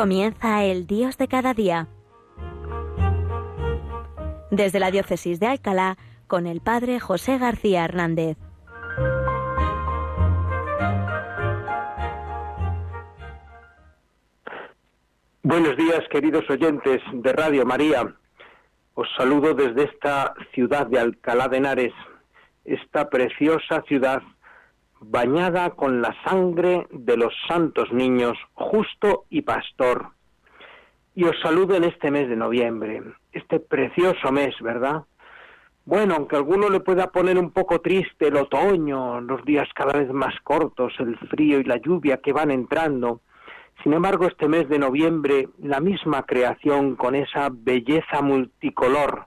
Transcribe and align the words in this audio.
Comienza 0.00 0.64
el 0.64 0.86
Dios 0.86 1.18
de 1.18 1.28
cada 1.28 1.52
día. 1.52 1.86
Desde 4.50 4.80
la 4.80 4.90
Diócesis 4.90 5.38
de 5.40 5.46
Alcalá, 5.46 5.98
con 6.26 6.46
el 6.46 6.62
Padre 6.62 7.00
José 7.00 7.36
García 7.36 7.84
Hernández. 7.84 8.38
Buenos 15.42 15.76
días, 15.76 16.00
queridos 16.10 16.48
oyentes 16.48 17.02
de 17.12 17.32
Radio 17.34 17.66
María. 17.66 18.14
Os 18.94 19.06
saludo 19.18 19.52
desde 19.52 19.84
esta 19.84 20.32
ciudad 20.54 20.86
de 20.86 20.98
Alcalá 20.98 21.46
de 21.48 21.58
Henares, 21.58 21.92
esta 22.64 23.10
preciosa 23.10 23.82
ciudad 23.86 24.22
bañada 25.00 25.70
con 25.70 26.02
la 26.02 26.14
sangre 26.24 26.86
de 26.90 27.16
los 27.16 27.34
santos 27.48 27.92
niños, 27.92 28.36
justo 28.54 29.24
y 29.30 29.42
pastor. 29.42 30.10
Y 31.14 31.24
os 31.24 31.38
saludo 31.42 31.74
en 31.74 31.84
este 31.84 32.10
mes 32.10 32.28
de 32.28 32.36
noviembre, 32.36 33.02
este 33.32 33.58
precioso 33.60 34.30
mes, 34.30 34.54
¿verdad? 34.60 35.04
Bueno, 35.84 36.14
aunque 36.14 36.36
a 36.36 36.38
alguno 36.38 36.68
le 36.68 36.80
pueda 36.80 37.10
poner 37.10 37.38
un 37.38 37.50
poco 37.50 37.80
triste 37.80 38.28
el 38.28 38.36
otoño, 38.36 39.20
los 39.20 39.44
días 39.44 39.68
cada 39.74 39.98
vez 39.98 40.12
más 40.12 40.34
cortos, 40.44 40.92
el 40.98 41.18
frío 41.30 41.58
y 41.58 41.64
la 41.64 41.78
lluvia 41.78 42.18
que 42.18 42.32
van 42.32 42.50
entrando, 42.50 43.22
sin 43.82 43.94
embargo, 43.94 44.26
este 44.26 44.46
mes 44.46 44.68
de 44.68 44.78
noviembre, 44.78 45.48
la 45.58 45.80
misma 45.80 46.24
creación 46.24 46.96
con 46.96 47.14
esa 47.14 47.48
belleza 47.50 48.20
multicolor 48.20 49.26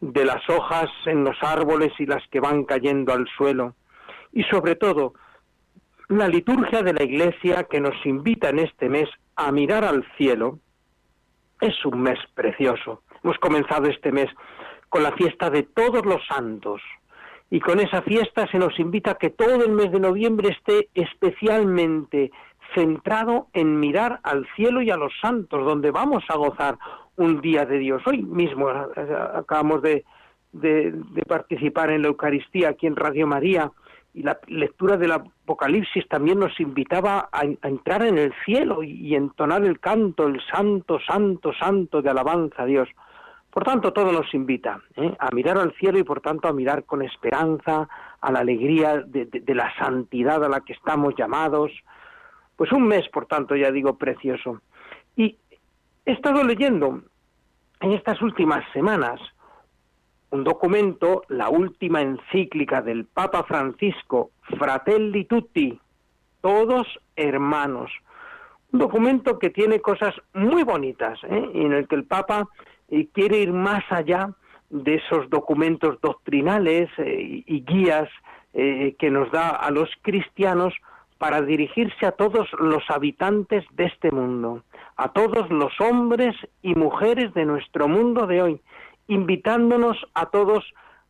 de 0.00 0.26
las 0.26 0.48
hojas 0.50 0.90
en 1.06 1.24
los 1.24 1.36
árboles 1.42 1.92
y 1.98 2.04
las 2.04 2.22
que 2.28 2.38
van 2.38 2.64
cayendo 2.64 3.14
al 3.14 3.26
suelo, 3.36 3.74
y 4.32 4.42
sobre 4.44 4.76
todo 4.76 5.14
la 6.08 6.28
liturgia 6.28 6.82
de 6.82 6.94
la 6.94 7.02
Iglesia 7.02 7.64
que 7.64 7.80
nos 7.80 7.94
invita 8.04 8.48
en 8.48 8.60
este 8.60 8.88
mes 8.88 9.08
a 9.36 9.52
mirar 9.52 9.84
al 9.84 10.06
cielo, 10.16 10.58
es 11.60 11.84
un 11.84 12.02
mes 12.02 12.18
precioso. 12.34 13.02
Hemos 13.22 13.38
comenzado 13.38 13.88
este 13.88 14.12
mes 14.12 14.28
con 14.88 15.02
la 15.02 15.12
fiesta 15.12 15.50
de 15.50 15.64
todos 15.64 16.06
los 16.06 16.24
santos 16.26 16.80
y 17.50 17.60
con 17.60 17.80
esa 17.80 18.02
fiesta 18.02 18.46
se 18.50 18.58
nos 18.58 18.78
invita 18.78 19.12
a 19.12 19.14
que 19.14 19.30
todo 19.30 19.64
el 19.64 19.72
mes 19.72 19.90
de 19.90 20.00
noviembre 20.00 20.50
esté 20.50 20.88
especialmente 20.94 22.30
centrado 22.74 23.48
en 23.52 23.80
mirar 23.80 24.20
al 24.22 24.46
cielo 24.54 24.82
y 24.82 24.90
a 24.90 24.96
los 24.96 25.12
santos, 25.20 25.64
donde 25.64 25.90
vamos 25.90 26.24
a 26.28 26.36
gozar 26.36 26.78
un 27.16 27.40
día 27.40 27.64
de 27.64 27.78
Dios. 27.78 28.02
Hoy 28.06 28.22
mismo 28.22 28.70
eh, 28.70 29.16
acabamos 29.34 29.82
de, 29.82 30.04
de, 30.52 30.92
participar 31.26 31.90
en 31.90 32.02
la 32.02 32.08
Eucaristía 32.08 32.70
aquí 32.70 32.86
en 32.86 32.96
Radio 32.96 33.26
María 33.26 33.70
y 34.14 34.22
la 34.22 34.38
lectura 34.46 34.96
del 34.96 35.12
Apocalipsis 35.12 36.08
también 36.08 36.38
nos 36.38 36.58
invitaba 36.60 37.28
a, 37.30 37.44
entrar 37.66 38.02
en 38.04 38.18
el 38.18 38.32
cielo 38.44 38.82
y, 38.82 39.14
entonar 39.14 39.64
el 39.64 39.80
canto, 39.80 40.26
el 40.26 40.40
santo, 40.52 40.98
santo, 41.00 41.52
santo 41.52 42.02
de 42.02 42.10
alabanza 42.10 42.62
a 42.62 42.66
Dios. 42.66 42.88
Por 43.50 43.64
tanto, 43.64 43.92
todo 43.92 44.12
nos 44.12 44.32
invita 44.34 44.80
¿eh? 44.96 45.14
a 45.18 45.34
mirar 45.34 45.58
al 45.58 45.72
cielo 45.74 45.98
y 45.98 46.04
por 46.04 46.20
tanto 46.20 46.48
a 46.48 46.52
mirar 46.52 46.84
con 46.84 47.02
esperanza, 47.02 47.88
a 48.20 48.32
la 48.32 48.40
alegría 48.40 49.02
de 49.06 49.54
la 49.54 49.72
santidad 49.78 50.44
a 50.44 50.48
la 50.48 50.60
que 50.60 50.72
estamos 50.72 51.14
llamados, 51.16 51.70
pues 52.56 52.72
un 52.72 52.88
mes, 52.88 53.08
por 53.08 53.26
tanto, 53.26 53.54
ya 53.54 53.70
digo, 53.70 53.96
precioso. 53.96 54.60
Y 55.14 55.36
he 56.04 56.12
estado 56.12 56.42
leyendo 56.42 57.02
en 57.80 57.92
estas 57.92 58.20
últimas 58.20 58.64
semanas 58.72 59.20
un 60.30 60.44
documento, 60.44 61.22
la 61.28 61.48
última 61.48 62.02
encíclica 62.02 62.82
del 62.82 63.06
Papa 63.06 63.44
Francisco, 63.44 64.30
Fratelli 64.58 65.24
Tutti, 65.24 65.78
todos 66.40 66.86
hermanos. 67.16 67.90
Un 68.72 68.80
documento 68.80 69.38
que 69.38 69.50
tiene 69.50 69.80
cosas 69.80 70.14
muy 70.34 70.62
bonitas, 70.62 71.18
¿eh? 71.24 71.50
en 71.54 71.72
el 71.72 71.88
que 71.88 71.96
el 71.96 72.04
Papa 72.04 72.46
eh, 72.90 73.08
quiere 73.12 73.38
ir 73.38 73.52
más 73.52 73.82
allá 73.90 74.30
de 74.68 74.96
esos 74.96 75.30
documentos 75.30 75.98
doctrinales 76.02 76.90
eh, 76.98 77.42
y 77.46 77.64
guías 77.64 78.08
que 78.98 79.10
nos 79.10 79.30
da 79.30 79.50
a 79.50 79.70
los 79.70 79.88
cristianos 80.02 80.74
para 81.18 81.42
dirigirse 81.42 82.06
a 82.06 82.12
todos 82.12 82.48
los 82.58 82.82
habitantes 82.88 83.64
de 83.72 83.84
este 83.84 84.10
mundo, 84.10 84.64
a 84.96 85.12
todos 85.12 85.48
los 85.50 85.78
hombres 85.80 86.34
y 86.62 86.74
mujeres 86.74 87.32
de 87.34 87.44
nuestro 87.44 87.86
mundo 87.86 88.26
de 88.26 88.42
hoy, 88.42 88.60
invitándonos 89.08 89.96
a 90.14 90.26
todos 90.30 90.64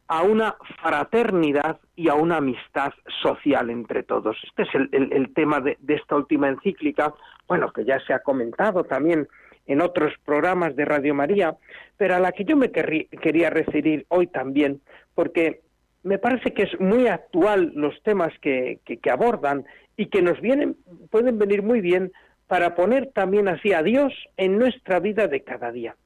a 0.08 0.22
una 0.22 0.56
fraternidad 0.82 1.78
y 1.94 2.08
a 2.08 2.14
una 2.14 2.38
amistad 2.38 2.92
social 3.22 3.68
entre 3.68 4.02
todos. 4.02 4.36
Este 4.42 4.62
es 4.62 4.68
el, 4.92 5.34
tema 5.34 5.60
de, 5.60 5.76
esta 5.86 6.16
última 6.16 6.48
encíclica, 6.48 7.12
bueno, 7.46 7.70
que 7.72 7.84
ya 7.84 8.00
se 8.06 8.14
ha 8.14 8.20
comentado 8.20 8.84
también 8.84 9.28
en 9.66 9.82
otros 9.82 10.14
programas 10.24 10.74
de 10.76 10.86
Radio 10.86 11.14
María, 11.14 11.56
pero 11.98 12.16
a 12.16 12.20
la 12.20 12.32
que 12.32 12.44
yo 12.44 12.56
me 12.56 12.72
quería 12.72 13.50
referir 13.50 14.06
hoy 14.08 14.28
también, 14.28 14.80
porque 15.14 15.60
me 16.04 16.18
parece 16.18 16.54
que 16.54 16.62
es 16.62 16.80
muy 16.80 17.06
actual 17.06 17.72
los 17.74 18.02
temas 18.02 18.32
que, 18.40 18.80
que 18.86 19.10
abordan 19.10 19.66
y 19.98 20.06
que 20.06 20.22
nos 20.22 20.40
vienen, 20.40 20.74
pueden 21.10 21.38
venir 21.38 21.62
muy 21.62 21.82
bien 21.82 22.12
para 22.46 22.74
poner 22.74 23.08
también 23.12 23.46
así 23.46 23.74
a 23.74 23.82
Dios 23.82 24.14
en 24.38 24.58
nuestra 24.58 25.00
vida 25.00 25.28
de 25.28 25.42
cada 25.42 25.70
día. 25.70 25.96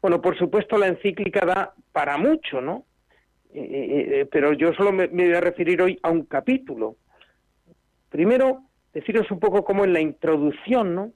Bueno, 0.00 0.20
por 0.20 0.38
supuesto 0.38 0.78
la 0.78 0.86
encíclica 0.86 1.44
da 1.44 1.74
para 1.92 2.16
mucho, 2.16 2.60
¿no? 2.60 2.84
Eh, 3.52 3.60
eh, 3.60 4.20
eh, 4.20 4.28
pero 4.30 4.52
yo 4.52 4.72
solo 4.74 4.92
me, 4.92 5.06
voy 5.06 5.32
a 5.32 5.40
referir 5.40 5.82
hoy 5.82 5.98
a 6.02 6.10
un 6.10 6.24
capítulo. 6.24 6.96
Primero, 8.08 8.62
deciros 8.92 9.30
un 9.30 9.40
poco 9.40 9.64
cómo 9.64 9.84
en 9.84 9.92
la 9.92 10.00
introducción, 10.00 10.94
¿no? 10.94 11.12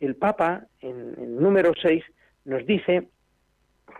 El 0.00 0.16
Papa, 0.16 0.66
en 0.80 1.14
el 1.18 1.36
número 1.40 1.72
6, 1.80 2.02
nos 2.46 2.66
dice 2.66 3.08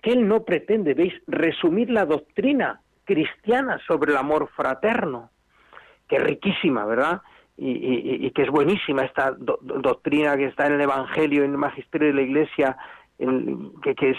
que 0.02 0.10
él 0.10 0.26
no 0.26 0.44
pretende, 0.44 0.94
veis, 0.94 1.14
resumir 1.26 1.90
la 1.90 2.04
doctrina 2.04 2.80
cristiana 3.04 3.78
sobre 3.86 4.12
el 4.12 4.18
amor 4.18 4.48
fraterno, 4.56 5.30
que 6.08 6.16
es 6.16 6.22
riquísima, 6.22 6.84
¿verdad? 6.84 7.22
y, 7.56 8.30
que 8.32 8.42
es 8.42 8.50
buenísima 8.50 9.02
esta 9.02 9.36
doctrina 9.38 10.36
que 10.36 10.46
está 10.46 10.66
en 10.66 10.74
el 10.74 10.80
Evangelio, 10.80 11.44
en 11.44 11.52
el 11.52 11.58
Magisterio 11.58 12.08
de 12.08 12.14
la 12.14 12.22
Iglesia, 12.22 12.76
que, 13.18 13.94
que 13.94 14.16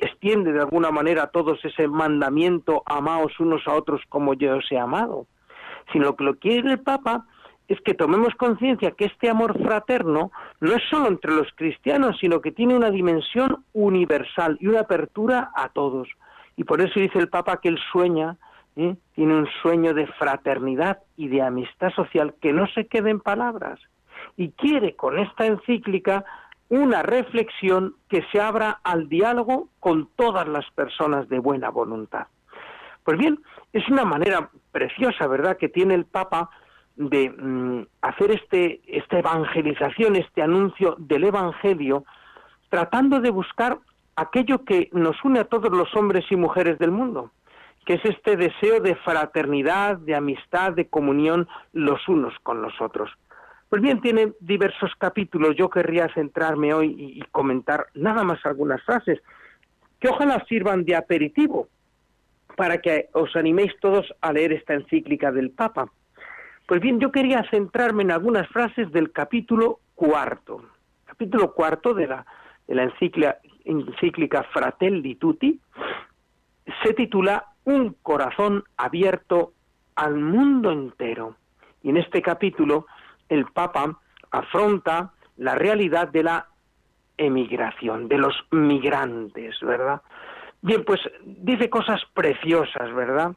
extiende 0.00 0.52
de 0.52 0.60
alguna 0.60 0.90
manera 0.90 1.28
todos 1.28 1.64
ese 1.64 1.88
mandamiento, 1.88 2.82
amaos 2.86 3.38
unos 3.40 3.66
a 3.66 3.74
otros 3.74 4.00
como 4.08 4.34
yo 4.34 4.56
os 4.56 4.70
he 4.70 4.78
amado. 4.78 5.26
Sino 5.92 6.14
que 6.16 6.24
lo 6.24 6.34
que 6.34 6.50
quiere 6.50 6.72
el 6.72 6.80
Papa 6.80 7.26
es 7.68 7.80
que 7.80 7.94
tomemos 7.94 8.34
conciencia 8.34 8.92
que 8.92 9.06
este 9.06 9.28
amor 9.28 9.60
fraterno 9.62 10.30
no 10.60 10.72
es 10.72 10.82
solo 10.90 11.08
entre 11.08 11.32
los 11.32 11.48
cristianos, 11.56 12.16
sino 12.20 12.40
que 12.40 12.52
tiene 12.52 12.76
una 12.76 12.90
dimensión 12.90 13.64
universal 13.72 14.58
y 14.60 14.66
una 14.66 14.80
apertura 14.80 15.50
a 15.54 15.68
todos. 15.70 16.08
Y 16.56 16.64
por 16.64 16.80
eso 16.80 17.00
dice 17.00 17.18
el 17.18 17.28
Papa 17.28 17.60
que 17.60 17.68
él 17.68 17.78
sueña 17.90 18.36
¿eh? 18.76 18.96
tiene 19.14 19.34
un 19.34 19.48
sueño 19.62 19.94
de 19.94 20.06
fraternidad 20.06 20.98
y 21.16 21.28
de 21.28 21.42
amistad 21.42 21.90
social 21.90 22.34
que 22.40 22.52
no 22.52 22.66
se 22.68 22.86
quede 22.86 23.10
en 23.10 23.20
palabras 23.20 23.80
y 24.36 24.50
quiere 24.52 24.94
con 24.94 25.18
esta 25.18 25.46
encíclica 25.46 26.24
una 26.72 27.02
reflexión 27.02 27.96
que 28.08 28.24
se 28.32 28.40
abra 28.40 28.80
al 28.82 29.10
diálogo 29.10 29.68
con 29.78 30.08
todas 30.16 30.48
las 30.48 30.64
personas 30.70 31.28
de 31.28 31.38
buena 31.38 31.68
voluntad. 31.68 32.28
Pues 33.04 33.18
bien, 33.18 33.38
es 33.74 33.86
una 33.90 34.06
manera 34.06 34.48
preciosa, 34.70 35.26
¿verdad?, 35.26 35.58
que 35.58 35.68
tiene 35.68 35.92
el 35.92 36.06
Papa 36.06 36.48
de 36.96 37.28
mm, 37.28 37.86
hacer 38.00 38.30
este, 38.30 38.80
esta 38.86 39.18
evangelización, 39.18 40.16
este 40.16 40.40
anuncio 40.40 40.96
del 40.98 41.24
Evangelio, 41.24 42.04
tratando 42.70 43.20
de 43.20 43.28
buscar 43.28 43.78
aquello 44.16 44.64
que 44.64 44.88
nos 44.92 45.22
une 45.24 45.40
a 45.40 45.44
todos 45.44 45.70
los 45.70 45.94
hombres 45.94 46.24
y 46.30 46.36
mujeres 46.36 46.78
del 46.78 46.90
mundo 46.90 47.32
que 47.84 47.94
es 47.94 48.04
este 48.04 48.36
deseo 48.36 48.80
de 48.80 48.94
fraternidad, 48.94 49.96
de 49.96 50.14
amistad, 50.14 50.72
de 50.72 50.86
comunión 50.86 51.48
los 51.72 52.06
unos 52.08 52.32
con 52.44 52.62
los 52.62 52.80
otros. 52.80 53.10
Pues 53.72 53.80
bien, 53.80 54.02
tiene 54.02 54.34
diversos 54.38 54.92
capítulos. 54.98 55.56
Yo 55.56 55.70
querría 55.70 56.06
centrarme 56.12 56.74
hoy 56.74 56.94
y, 56.94 57.22
comentar 57.30 57.86
nada 57.94 58.22
más 58.22 58.44
algunas 58.44 58.82
frases 58.82 59.18
que 59.98 60.10
ojalá 60.10 60.44
sirvan 60.46 60.84
de 60.84 60.94
aperitivo 60.94 61.68
para 62.54 62.82
que 62.82 63.08
os 63.14 63.34
animéis 63.34 63.72
todos 63.80 64.14
a 64.20 64.30
leer 64.30 64.52
esta 64.52 64.74
encíclica 64.74 65.32
del 65.32 65.52
Papa. 65.52 65.90
Pues 66.66 66.82
bien, 66.82 67.00
yo 67.00 67.10
quería 67.10 67.48
centrarme 67.48 68.02
en 68.02 68.10
algunas 68.10 68.46
frases 68.48 68.92
del 68.92 69.10
capítulo 69.10 69.80
cuarto. 69.94 70.62
Capítulo 71.06 71.54
cuarto 71.54 71.94
de 71.94 72.08
la, 72.08 72.26
de 72.68 72.74
la 72.74 72.82
encíclica, 72.82 73.38
encíclica 73.64 74.42
Fratelli 74.52 75.14
Tutti 75.14 75.58
se 76.84 76.92
titula 76.92 77.46
un 77.64 77.96
corazón 78.02 78.64
abierto 78.76 79.54
al 79.94 80.16
mundo 80.16 80.70
entero. 80.70 81.36
Y 81.82 81.88
en 81.88 81.96
este 81.96 82.20
capítulo 82.20 82.84
el 83.32 83.46
Papa 83.46 83.98
afronta 84.30 85.12
la 85.36 85.54
realidad 85.54 86.08
de 86.08 86.22
la 86.22 86.46
emigración, 87.16 88.08
de 88.08 88.18
los 88.18 88.34
migrantes, 88.50 89.58
¿verdad? 89.60 90.02
Bien, 90.60 90.84
pues 90.84 91.00
dice 91.24 91.70
cosas 91.70 92.00
preciosas, 92.14 92.92
¿verdad? 92.94 93.32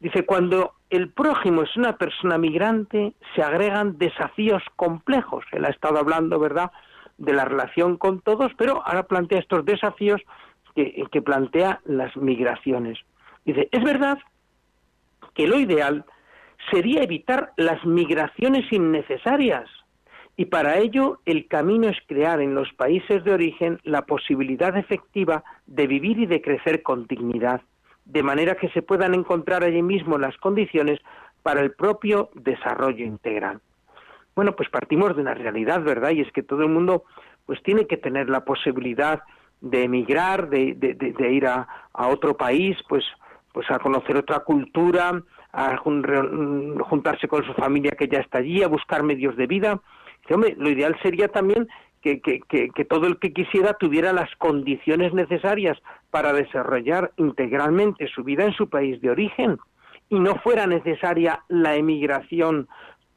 Dice, 0.00 0.26
cuando 0.26 0.74
el 0.90 1.10
prójimo 1.10 1.62
es 1.62 1.76
una 1.76 1.96
persona 1.96 2.38
migrante, 2.38 3.14
se 3.34 3.42
agregan 3.42 3.98
desafíos 3.98 4.62
complejos. 4.76 5.44
Él 5.52 5.64
ha 5.64 5.70
estado 5.70 5.98
hablando, 5.98 6.38
¿verdad?, 6.38 6.70
de 7.18 7.32
la 7.32 7.46
relación 7.46 7.96
con 7.96 8.20
todos, 8.20 8.52
pero 8.58 8.82
ahora 8.84 9.04
plantea 9.04 9.38
estos 9.38 9.64
desafíos 9.64 10.20
que, 10.74 11.04
que 11.10 11.22
plantea 11.22 11.80
las 11.84 12.14
migraciones. 12.16 12.98
Dice, 13.46 13.68
es 13.72 13.82
verdad 13.82 14.18
que 15.34 15.46
lo 15.46 15.58
ideal 15.58 16.04
sería 16.70 17.02
evitar 17.02 17.52
las 17.56 17.84
migraciones 17.84 18.70
innecesarias, 18.72 19.68
y 20.36 20.46
para 20.46 20.76
ello 20.78 21.20
el 21.24 21.48
camino 21.48 21.88
es 21.88 21.96
crear 22.06 22.40
en 22.40 22.54
los 22.54 22.72
países 22.74 23.24
de 23.24 23.32
origen 23.32 23.80
la 23.84 24.02
posibilidad 24.02 24.76
efectiva 24.76 25.42
de 25.66 25.86
vivir 25.86 26.18
y 26.18 26.26
de 26.26 26.42
crecer 26.42 26.82
con 26.82 27.06
dignidad, 27.06 27.62
de 28.04 28.22
manera 28.22 28.56
que 28.56 28.68
se 28.70 28.82
puedan 28.82 29.14
encontrar 29.14 29.64
allí 29.64 29.82
mismo 29.82 30.18
las 30.18 30.36
condiciones 30.36 31.00
para 31.42 31.62
el 31.62 31.72
propio 31.72 32.30
desarrollo 32.34 33.04
integral. 33.04 33.60
Bueno, 34.34 34.54
pues 34.54 34.68
partimos 34.68 35.16
de 35.16 35.22
una 35.22 35.32
realidad, 35.32 35.82
¿verdad? 35.82 36.10
Y 36.10 36.20
es 36.20 36.30
que 36.32 36.42
todo 36.42 36.62
el 36.62 36.68
mundo 36.68 37.04
pues 37.46 37.62
tiene 37.62 37.86
que 37.86 37.96
tener 37.96 38.28
la 38.28 38.44
posibilidad 38.44 39.22
de 39.62 39.84
emigrar, 39.84 40.50
de, 40.50 40.76
ir 41.30 41.46
a, 41.46 41.66
a, 41.94 42.08
otro 42.08 42.36
país, 42.36 42.76
pues, 42.88 43.04
pues 43.52 43.70
a 43.70 43.78
conocer 43.78 44.16
otra 44.16 44.40
cultura, 44.40 45.22
a 45.58 45.76
juntarse 45.78 47.28
con 47.28 47.44
su 47.44 47.54
familia 47.54 47.92
que 47.98 48.08
ya 48.08 48.18
está 48.18 48.38
allí, 48.38 48.62
a 48.62 48.68
buscar 48.68 49.02
medios 49.02 49.36
de 49.36 49.46
vida 49.46 49.80
lo 50.28 50.68
ideal 50.70 50.96
sería 51.02 51.28
también 51.28 51.68
que, 52.02 52.20
que, 52.20 52.84
todo 52.84 53.08
el 53.08 53.18
que 53.18 53.32
quisiera 53.32 53.74
tuviera 53.74 54.12
las 54.12 54.30
condiciones 54.36 55.12
necesarias 55.12 55.76
para 56.10 56.32
desarrollar 56.32 57.10
integralmente 57.16 58.06
su 58.06 58.22
vida 58.22 58.44
en 58.44 58.52
su 58.52 58.68
país 58.68 59.00
de 59.00 59.10
origen 59.10 59.58
y 60.08 60.20
no 60.20 60.36
fuera 60.36 60.68
necesaria 60.68 61.42
la 61.48 61.74
emigración 61.74 62.68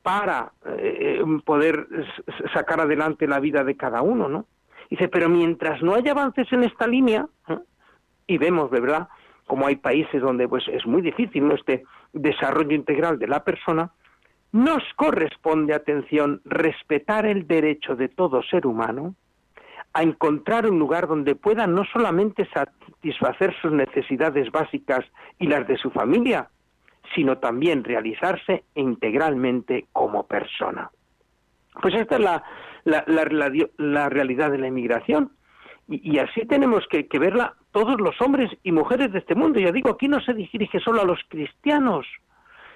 para 0.01 0.53
eh, 0.65 1.21
poder 1.45 1.87
sacar 2.51 2.81
adelante 2.81 3.27
la 3.27 3.39
vida 3.39 3.63
de 3.63 3.77
cada 3.77 4.01
uno, 4.01 4.27
¿no? 4.27 4.45
Dice, 4.89 5.07
pero 5.07 5.29
mientras 5.29 5.83
no 5.83 5.93
haya 5.93 6.13
avances 6.13 6.51
en 6.51 6.63
esta 6.63 6.87
línea, 6.87 7.27
¿eh? 7.47 7.59
y 8.25 8.39
vemos, 8.39 8.71
de 8.71 8.79
verdad, 8.79 9.07
como 9.45 9.67
hay 9.67 9.75
países 9.75 10.19
donde 10.19 10.47
pues 10.47 10.63
es 10.67 10.83
muy 10.87 11.03
difícil 11.03 11.47
¿no? 11.47 11.53
este 11.53 11.83
desarrollo 12.13 12.75
integral 12.75 13.19
de 13.19 13.27
la 13.27 13.43
persona, 13.43 13.91
nos 14.51 14.83
corresponde, 14.95 15.73
atención, 15.73 16.41
respetar 16.45 17.25
el 17.25 17.47
derecho 17.47 17.95
de 17.95 18.09
todo 18.09 18.41
ser 18.43 18.65
humano 18.65 19.15
a 19.93 20.03
encontrar 20.03 20.69
un 20.69 20.79
lugar 20.79 21.07
donde 21.07 21.35
pueda 21.35 21.67
no 21.67 21.83
solamente 21.85 22.47
satisfacer 22.53 23.55
sus 23.61 23.71
necesidades 23.71 24.51
básicas 24.51 25.05
y 25.39 25.47
las 25.47 25.67
de 25.67 25.77
su 25.77 25.89
familia, 25.91 26.49
sino 27.15 27.37
también 27.37 27.83
realizarse 27.83 28.63
integralmente 28.75 29.87
como 29.91 30.27
persona. 30.27 30.91
Pues 31.81 31.95
esta 31.95 32.15
es 32.15 32.21
la, 32.21 32.43
la, 32.85 34.09
realidad 34.09 34.51
de 34.51 34.57
la 34.57 34.67
inmigración. 34.67 35.31
Y, 35.89 36.19
así 36.19 36.45
tenemos 36.45 36.85
que, 36.87 37.07
verla 37.17 37.55
todos 37.71 37.99
los 37.99 38.19
hombres 38.21 38.51
y 38.63 38.71
mujeres 38.71 39.11
de 39.11 39.19
este 39.19 39.33
mundo. 39.33 39.59
Ya 39.59 39.71
digo, 39.71 39.89
aquí 39.89 40.07
no 40.07 40.21
se 40.21 40.33
dirige 40.33 40.79
solo 40.79 41.01
a 41.01 41.05
los 41.05 41.19
cristianos, 41.27 42.05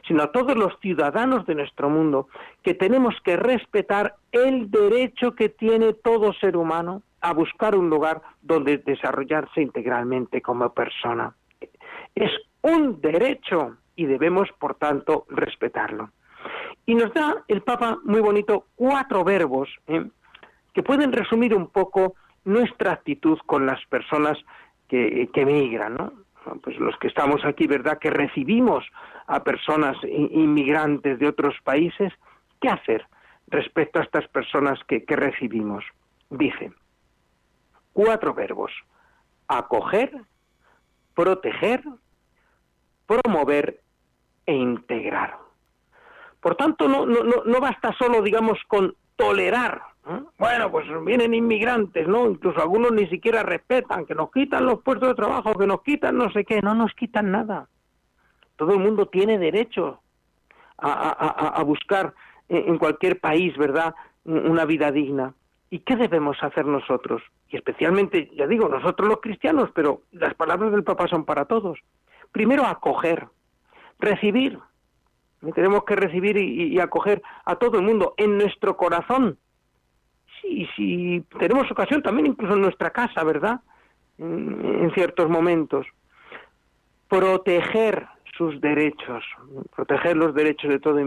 sino 0.08 0.24
a 0.24 0.32
todos 0.32 0.58
los 0.58 0.74
ciudadanos 0.82 1.46
de 1.46 1.54
nuestro 1.54 1.90
mundo, 1.90 2.28
que 2.64 2.74
tenemos 2.74 3.14
que 3.24 3.38
respetar 3.38 4.16
el 4.32 4.72
derecho 4.72 5.36
que 5.36 5.50
tiene 5.50 5.94
todo 5.94 6.34
ser 6.34 6.58
humano 6.58 7.04
a 7.22 7.34
buscar 7.34 7.76
un 7.76 7.90
lugar 7.90 8.22
donde 8.42 8.80
desarrollarse 8.80 9.62
integralmente 9.62 10.42
como 10.42 10.74
persona. 10.74 11.36
Es 12.16 12.32
un 12.64 13.00
derecho 13.00 13.78
y 13.96 14.06
debemos, 14.06 14.50
por 14.60 14.76
tanto, 14.76 15.26
respetarlo. 15.30 16.10
Y 16.88 16.96
nos 16.96 17.14
da 17.14 17.44
el 17.48 17.62
Papa 17.62 18.00
muy 18.04 18.22
bonito 18.22 18.66
cuatro 18.76 19.24
verbos 19.24 19.70
¿eh? 19.88 20.04
que 20.74 20.84
pueden 20.84 21.14
resumir 21.14 21.54
un 21.56 21.68
poco 21.68 22.16
nuestra 22.46 22.94
actitud 22.94 23.38
con 23.46 23.66
las 23.66 23.84
personas 23.86 24.38
que, 24.88 25.30
que 25.34 25.46
migran, 25.46 25.96
¿no? 25.96 26.14
pues 26.62 26.78
los 26.78 26.98
que 26.98 27.08
estamos 27.08 27.44
aquí, 27.46 27.68
¿verdad? 27.68 28.00
Que 28.00 28.10
recibimos 28.10 28.86
a 29.28 29.44
personas 29.44 29.98
inmigrantes 30.04 31.20
de 31.20 31.28
otros 31.28 31.56
países, 31.64 32.12
¿qué 32.62 32.70
hacer 32.70 33.06
respecto 33.48 34.00
a 34.00 34.04
estas 34.04 34.28
personas 34.28 34.80
que, 34.88 35.06
que 35.06 35.16
recibimos? 35.16 35.86
Dice, 36.30 36.74
cuatro 37.94 38.34
verbos, 38.34 38.72
acoger, 39.48 40.12
proteger, 41.16 41.84
promover 43.06 43.80
e 44.46 44.54
integrar. 44.54 45.38
Por 46.42 46.56
tanto, 46.56 46.90
no, 46.90 47.06
no, 47.06 47.24
no 47.46 47.60
basta 47.62 47.94
solo, 47.98 48.22
digamos, 48.22 48.60
con 48.68 48.96
tolerar 49.16 49.82
bueno, 50.38 50.70
pues 50.70 50.86
vienen 51.06 51.34
inmigrantes, 51.34 52.08
¿no? 52.08 52.30
Incluso 52.30 52.62
algunos 52.62 52.92
ni 52.92 53.08
siquiera 53.08 53.42
respetan, 53.44 54.06
que 54.06 54.16
nos 54.16 54.32
quitan 54.32 54.66
los 54.66 54.82
puestos 54.82 55.10
de 55.10 55.16
trabajo, 55.16 55.56
que 55.56 55.66
nos 55.66 55.82
quitan 55.82 56.18
no 56.18 56.30
sé 56.32 56.44
qué, 56.44 56.62
no 56.62 56.74
nos 56.74 56.94
quitan 56.94 57.32
nada. 57.32 57.70
Todo 58.58 58.74
el 58.74 58.80
mundo 58.80 59.08
tiene 59.08 59.38
derecho 59.38 60.02
a, 60.78 61.64
buscar 61.66 62.14
en 62.50 62.78
cualquier 62.78 63.20
país, 63.20 63.56
¿verdad?, 63.58 63.96
una 64.26 64.66
vida 64.66 64.92
digna. 64.92 65.34
¿Y 65.70 65.80
qué 65.80 65.96
debemos 65.96 66.38
hacer 66.44 66.66
nosotros? 66.66 67.22
Y 67.50 67.56
especialmente, 67.56 68.30
ya 68.36 68.46
digo, 68.46 68.68
nosotros 68.68 69.08
los 69.08 69.22
cristianos, 69.22 69.70
pero 69.74 70.02
las 70.12 70.34
palabras 70.34 70.72
del 70.72 70.84
Papa 70.84 71.08
son 71.08 71.24
para 71.24 71.46
todos. 71.46 71.80
Primero, 72.32 72.66
acoger, 72.66 73.28
recibir. 74.00 74.60
Tenemos 75.56 75.84
que 75.86 75.96
recibir 75.96 76.38
y 76.38 76.80
acoger 76.80 77.22
a 77.46 77.56
todo 77.56 77.78
el 77.80 77.86
mundo 77.86 78.14
en 78.18 78.38
nuestro 78.38 78.78
corazón, 78.78 79.38
y 80.44 80.68
si 80.76 81.24
tenemos 81.40 81.70
ocasión 81.72 82.02
también 82.02 82.28
incluso 82.28 82.54
en 82.54 82.62
nuestra 82.62 82.90
casa, 82.92 83.24
¿verdad? 83.24 83.62
En, 84.18 84.92
ciertos 84.94 85.30
momentos. 85.30 85.88
Proteger 87.08 88.08
sus 88.38 88.60
derechos, 88.62 89.24
proteger 89.76 90.18
los 90.18 90.34
derechos 90.34 90.70
de 90.70 90.80
todo 90.80 91.00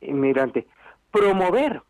inmigrante, 0.00 0.66
promover, 1.10 1.82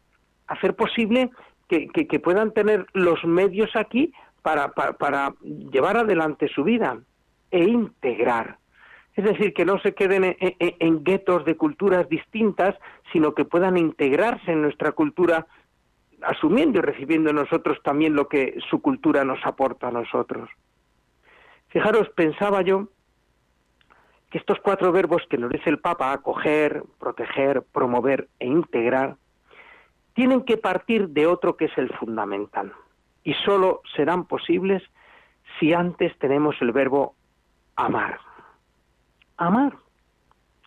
hacer 0.46 0.74
posible 0.74 1.30
que, 1.68 2.20
puedan 2.22 2.52
tener 2.52 2.86
los 2.94 3.22
medios 3.24 3.70
aquí 3.76 4.12
para, 4.42 4.72
para, 4.72 5.34
llevar 5.42 5.98
adelante 5.98 6.48
su 6.48 6.64
vida 6.64 6.98
e 7.50 7.64
integrar. 7.64 8.58
Es 9.14 9.24
decir, 9.24 9.52
que 9.52 9.64
no 9.64 9.78
se 9.80 9.94
queden 9.94 10.24
en, 10.24 10.36
en 10.58 11.04
guetos 11.04 11.44
de 11.44 11.56
culturas 11.56 12.08
distintas, 12.08 12.74
sino 13.12 13.34
que 13.34 13.44
puedan 13.44 13.76
integrarse 13.76 14.52
en 14.52 14.62
nuestra 14.62 14.92
cultura 14.92 15.46
asumiendo 16.22 16.78
y 16.78 16.82
recibiendo 16.82 17.32
nosotros 17.32 17.78
también 17.82 18.14
lo 18.14 18.28
que 18.28 18.58
su 18.70 18.80
cultura 18.80 19.24
nos 19.24 19.44
aporta 19.44 19.88
a 19.88 19.92
nosotros. 19.92 20.48
Fijaros, 21.68 22.08
pensaba 22.10 22.62
yo 22.62 22.88
que 24.30 24.38
estos 24.38 24.58
cuatro 24.60 24.92
verbos 24.92 25.22
que 25.28 25.38
nos 25.38 25.50
dice 25.50 25.70
el 25.70 25.78
Papa, 25.78 26.12
acoger, 26.12 26.82
proteger, 26.98 27.62
promover 27.62 28.28
e 28.38 28.46
integrar, 28.46 29.16
tienen 30.14 30.42
que 30.42 30.56
partir 30.56 31.08
de 31.08 31.26
otro 31.26 31.56
que 31.56 31.66
es 31.66 31.78
el 31.78 31.90
fundamental. 31.96 32.72
Y 33.22 33.34
solo 33.34 33.82
serán 33.94 34.26
posibles 34.26 34.82
si 35.58 35.72
antes 35.72 36.16
tenemos 36.18 36.56
el 36.60 36.72
verbo 36.72 37.14
amar. 37.76 38.18
Amar. 39.36 39.76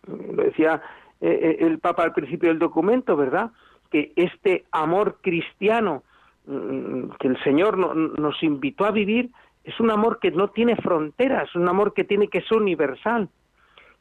Lo 0.06 0.42
decía 0.42 0.82
eh, 1.20 1.58
eh, 1.60 1.66
el 1.66 1.78
Papa 1.78 2.02
al 2.02 2.14
principio 2.14 2.48
del 2.48 2.58
documento, 2.58 3.16
¿verdad? 3.16 3.52
Que 3.92 4.12
este 4.16 4.64
amor 4.72 5.18
cristiano 5.20 6.02
mm, 6.46 7.10
que 7.20 7.28
el 7.28 7.42
Señor 7.44 7.76
nos 7.78 8.42
invitó 8.42 8.86
a 8.86 8.90
vivir 8.90 9.30
es 9.64 9.78
un 9.78 9.90
amor 9.90 10.18
que 10.18 10.30
no 10.32 10.48
tiene 10.48 10.74
fronteras, 10.76 11.54
un 11.54 11.68
amor 11.68 11.92
que 11.94 12.04
tiene 12.04 12.28
que 12.28 12.40
ser 12.42 12.58
universal 12.58 13.28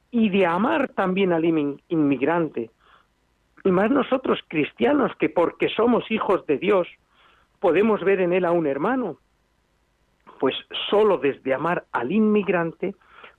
y 0.10 0.30
de 0.30 0.46
amar 0.46 0.90
también 0.90 1.34
al 1.34 1.46
inmigrante. 1.46 2.72
Y 3.64 3.72
más 3.72 3.92
nosotros 3.92 4.40
cristianos 4.48 5.12
que 5.20 5.30
porque 5.30 5.70
somos 5.70 6.10
hijos 6.10 6.46
de 6.48 6.58
Dios 6.58 6.88
podemos 7.60 8.04
ver 8.04 8.22
en 8.22 8.34
él 8.34 8.46
a 8.46 8.52
un 8.52 8.66
hermano. 8.66 9.18
Pues 10.40 10.56
solo 10.90 11.20
desde 11.20 11.54
amar 11.54 11.86
al 11.92 12.12
inmigrante 12.12 12.96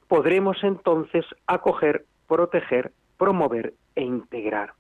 podremos 0.07 0.63
entonces 0.63 1.25
acoger, 1.47 2.05
proteger, 2.29 2.93
promover 3.19 3.75
e 3.97 4.03
integrar. 4.03 4.75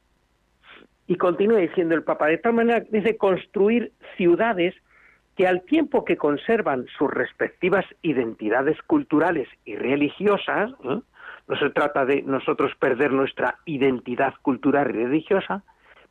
Y 1.06 1.16
continúa 1.16 1.58
diciendo 1.58 1.94
el 1.94 2.04
Papa, 2.04 2.26
de 2.26 2.38
tal 2.38 2.54
manera, 2.54 2.80
dice, 2.90 3.16
construir 3.16 3.92
ciudades 4.16 4.74
que 5.36 5.46
al 5.46 5.62
tiempo 5.62 6.04
que 6.04 6.16
conservan 6.16 6.86
sus 6.98 7.10
respectivas 7.10 7.84
identidades 8.02 8.80
culturales 8.82 9.48
y 9.64 9.76
religiosas, 9.76 10.70
¿eh? 10.84 11.00
no 11.48 11.56
se 11.56 11.70
trata 11.70 12.04
de 12.04 12.22
nosotros 12.22 12.72
perder 12.78 13.12
nuestra 13.12 13.58
identidad 13.64 14.34
cultural 14.42 14.90
y 14.90 15.04
religiosa, 15.04 15.62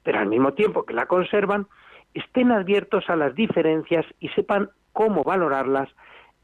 pero 0.03 0.19
al 0.19 0.27
mismo 0.27 0.53
tiempo 0.53 0.83
que 0.85 0.93
la 0.93 1.05
conservan, 1.05 1.67
estén 2.13 2.51
abiertos 2.51 3.09
a 3.09 3.15
las 3.15 3.35
diferencias 3.35 4.05
y 4.19 4.29
sepan 4.29 4.69
cómo 4.91 5.23
valorarlas 5.23 5.89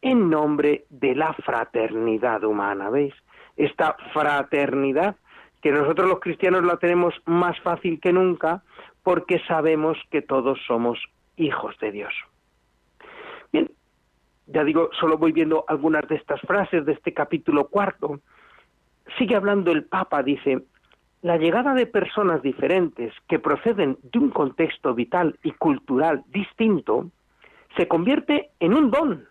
en 0.02 0.30
nombre 0.30 0.86
de 0.90 1.16
la 1.16 1.34
fraternidad 1.34 2.44
humana, 2.44 2.90
¿veis? 2.90 3.14
Esta 3.56 3.98
fraternidad 4.14 5.16
que 5.62 5.72
nosotros 5.72 6.08
los 6.08 6.20
cristianos 6.20 6.64
la 6.64 6.78
tenemos 6.78 7.14
más 7.26 7.60
fácil 7.62 8.00
que 8.00 8.14
nunca 8.14 8.64
porque 9.04 9.40
sabemos 9.48 9.98
que 10.12 10.22
todos 10.22 10.60
somos 10.68 11.00
hijos 11.38 11.78
de 11.80 11.92
Dios. 11.92 12.14
Bien, 13.52 13.72
ya 14.48 14.64
digo, 14.64 14.90
solo 15.00 15.18
voy 15.18 15.32
viendo 15.32 15.66
algunas 15.68 16.08
de 16.08 16.16
estas 16.16 16.42
frases 16.42 16.86
de 16.86 16.94
este 16.94 17.14
capítulo 17.14 17.68
cuarto. 17.68 18.20
Sigue 19.18 19.36
hablando 19.36 19.72
el 19.72 19.86
Papa, 19.86 20.24
dice, 20.24 20.64
la 21.22 21.38
llegada 21.38 21.74
de 21.74 21.88
personas 21.88 22.42
diferentes 22.42 23.14
que 23.28 23.40
proceden 23.40 23.98
de 24.04 24.20
un 24.20 24.30
contexto 24.30 24.94
vital 24.94 25.38
y 25.44 25.52
cultural 25.52 26.24
distinto 26.28 27.10
se 27.76 27.88
convierte 27.88 28.50
en 28.60 28.74
un 28.74 28.92
don, 28.92 29.28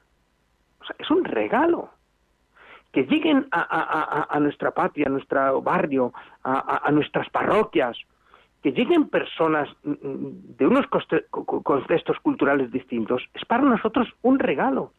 es 0.99 1.11
un 1.11 1.25
regalo. 1.25 1.91
Que 2.97 3.03
lleguen 3.03 3.47
a, 3.51 4.39
nuestra 4.41 4.71
patria, 4.71 5.05
a 5.09 5.11
nuestro 5.11 5.61
barrio, 5.61 6.15
a, 6.43 6.91
nuestras 6.93 7.29
parroquias, 7.29 7.95
que 8.63 8.73
lleguen 8.73 9.11
personas 9.11 9.69
de 9.83 10.67
unos 10.67 10.87
contextos 11.27 12.19
culturales 12.21 12.73
distintos, 12.73 13.23
es 13.35 13.45
para 13.45 13.65
nosotros 13.65 14.09
un 14.23 14.39
regalo, 14.39 14.93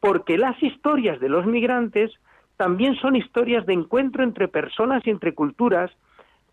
porque 0.00 0.36
las 0.36 0.60
historias 0.60 1.20
de 1.20 1.28
los 1.28 1.46
migrantes 1.46 2.10
también 2.56 2.96
son 2.96 3.14
historias 3.14 3.64
de 3.66 3.74
encuentro 3.74 4.24
entre 4.24 4.48
personas 4.48 5.06
y 5.06 5.10
entre 5.10 5.32
culturas 5.32 5.92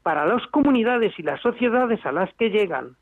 para 0.03 0.27
las 0.27 0.45
comunidades 0.51 1.17
y 1.17 1.23
las 1.23 1.41
sociedades 1.41 2.05
a 2.05 2.11
las 2.11 2.31
que 2.35 2.51
llegan. 2.51 2.95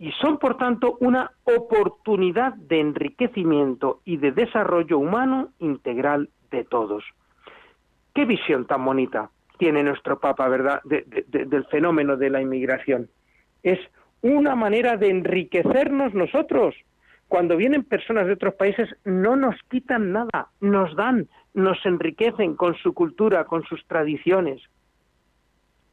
Y 0.00 0.10
son 0.20 0.38
por 0.38 0.56
tanto 0.56 0.96
una 0.98 1.30
oportunidad 1.44 2.54
de 2.54 2.80
enriquecimiento 2.80 4.00
y 4.04 4.16
de 4.16 4.32
desarrollo 4.32 4.98
humano 4.98 5.50
integral 5.60 6.30
de 6.50 6.64
todos. 6.64 7.04
Qué 8.14 8.24
visión 8.24 8.66
tan 8.66 8.84
bonita 8.84 9.30
tiene 9.58 9.82
nuestro 9.82 10.18
Papa, 10.18 10.48
¿verdad?, 10.48 10.82
del 10.84 11.64
fenómeno 11.66 12.16
de 12.16 12.30
la 12.30 12.40
inmigración. 12.40 13.08
Es 13.62 13.78
una 14.22 14.54
manera 14.54 14.96
de 14.96 15.10
enriquecernos 15.10 16.14
nosotros. 16.14 16.74
Cuando 17.28 17.56
vienen 17.56 17.84
personas 17.84 18.26
de 18.26 18.34
otros 18.34 18.54
países 18.54 18.88
no 19.04 19.36
nos 19.36 19.56
quitan 19.68 20.12
nada, 20.12 20.48
nos 20.60 20.94
dan, 20.94 21.28
nos 21.54 21.84
enriquecen 21.84 22.54
con 22.54 22.74
su 22.76 22.92
cultura, 22.94 23.44
con 23.44 23.64
sus 23.64 23.84
tradiciones. 23.86 24.62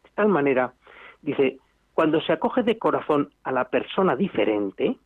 De 0.03 0.09
tal 0.13 0.27
manera, 0.27 0.73
dice, 1.21 1.57
cuando 1.93 2.21
se 2.21 2.33
acoge 2.33 2.63
de 2.63 2.77
corazón 2.77 3.31
a 3.43 3.51
la 3.51 3.69
persona 3.69 4.15
diferente, 4.15 4.97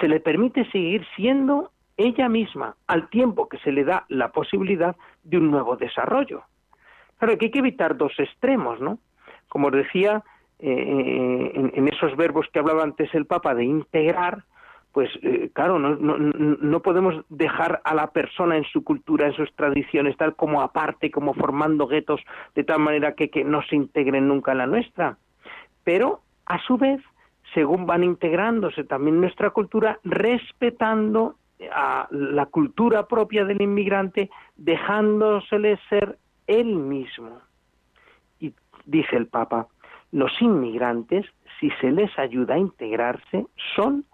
se 0.00 0.08
le 0.08 0.20
permite 0.20 0.70
seguir 0.70 1.04
siendo 1.16 1.72
ella 2.00 2.28
misma 2.28 2.76
al 2.86 3.08
tiempo 3.08 3.48
que 3.48 3.58
se 3.58 3.72
le 3.72 3.84
da 3.84 4.04
la 4.08 4.30
posibilidad 4.32 4.96
de 5.22 5.38
un 5.38 5.50
nuevo 5.50 5.76
desarrollo. 5.76 6.42
Claro 7.18 7.36
que 7.36 7.46
hay 7.46 7.50
que 7.50 7.58
evitar 7.58 7.96
dos 7.96 8.12
extremos, 8.18 8.80
¿no? 8.80 8.98
Como 9.48 9.70
decía, 9.70 10.22
eh, 10.58 11.52
en, 11.54 11.88
esos 11.88 12.16
verbos 12.16 12.46
que 12.52 12.58
hablaba 12.58 12.82
antes 12.82 13.14
el 13.14 13.26
Papa 13.26 13.54
de 13.54 13.64
integrar, 13.64 14.44
pues 14.92 15.10
eh, 15.22 15.50
claro, 15.52 15.78
no, 15.78 15.94
no, 15.96 16.16
no, 16.18 16.82
podemos 16.82 17.14
dejar 17.28 17.80
a 17.84 17.94
la 17.94 18.08
persona 18.08 18.56
en 18.56 18.64
su 18.64 18.82
cultura, 18.82 19.26
en 19.26 19.34
sus 19.34 19.54
tradiciones, 19.54 20.16
tal 20.16 20.34
como 20.34 20.62
aparte, 20.62 21.10
como 21.10 21.34
formando 21.34 21.86
guetos, 21.86 22.20
de 22.54 22.64
tal 22.64 22.80
manera 22.80 23.14
que, 23.14 23.30
que 23.30 23.44
no 23.44 23.62
se 23.62 23.76
integren 23.76 24.26
nunca 24.26 24.52
en 24.52 24.58
la 24.58 24.66
nuestra 24.66 25.18
pero 25.84 26.20
a 26.46 26.58
su 26.60 26.76
vez, 26.76 27.00
según 27.54 27.86
van 27.86 28.04
integrándose 28.04 28.84
también 28.84 29.20
nuestra 29.20 29.50
cultura, 29.50 29.98
respetando 30.04 31.36
a 31.72 32.08
la 32.10 32.46
cultura 32.46 33.06
propia 33.06 33.44
del 33.44 33.60
inmigrante, 33.60 34.30
dejándosele 34.56 35.78
ser 35.88 36.18
él 36.46 36.76
mismo. 36.76 37.40
Y 38.38 38.54
dice 38.86 39.16
el 39.16 39.26
Papa, 39.26 39.68
los 40.12 40.32
inmigrantes, 40.40 41.26
si 41.58 41.70
se 41.80 41.90
les 41.90 42.16
ayuda 42.18 42.54
a 42.54 42.58
integrarse, 42.58 43.46
son 43.76 44.04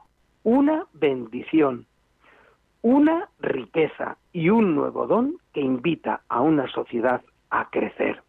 una 0.43 0.87
bendición, 0.93 1.87
una 2.83 3.29
riqueza 3.41 4.17
y 4.33 4.51
un 4.51 4.75
nuevo 4.75 5.07
don 5.07 5.37
que 5.53 5.61
invita 5.61 6.23
a 6.29 6.41
una 6.41 6.69
sociedad 6.69 7.23
a 7.51 7.69
crecer. 7.71 8.23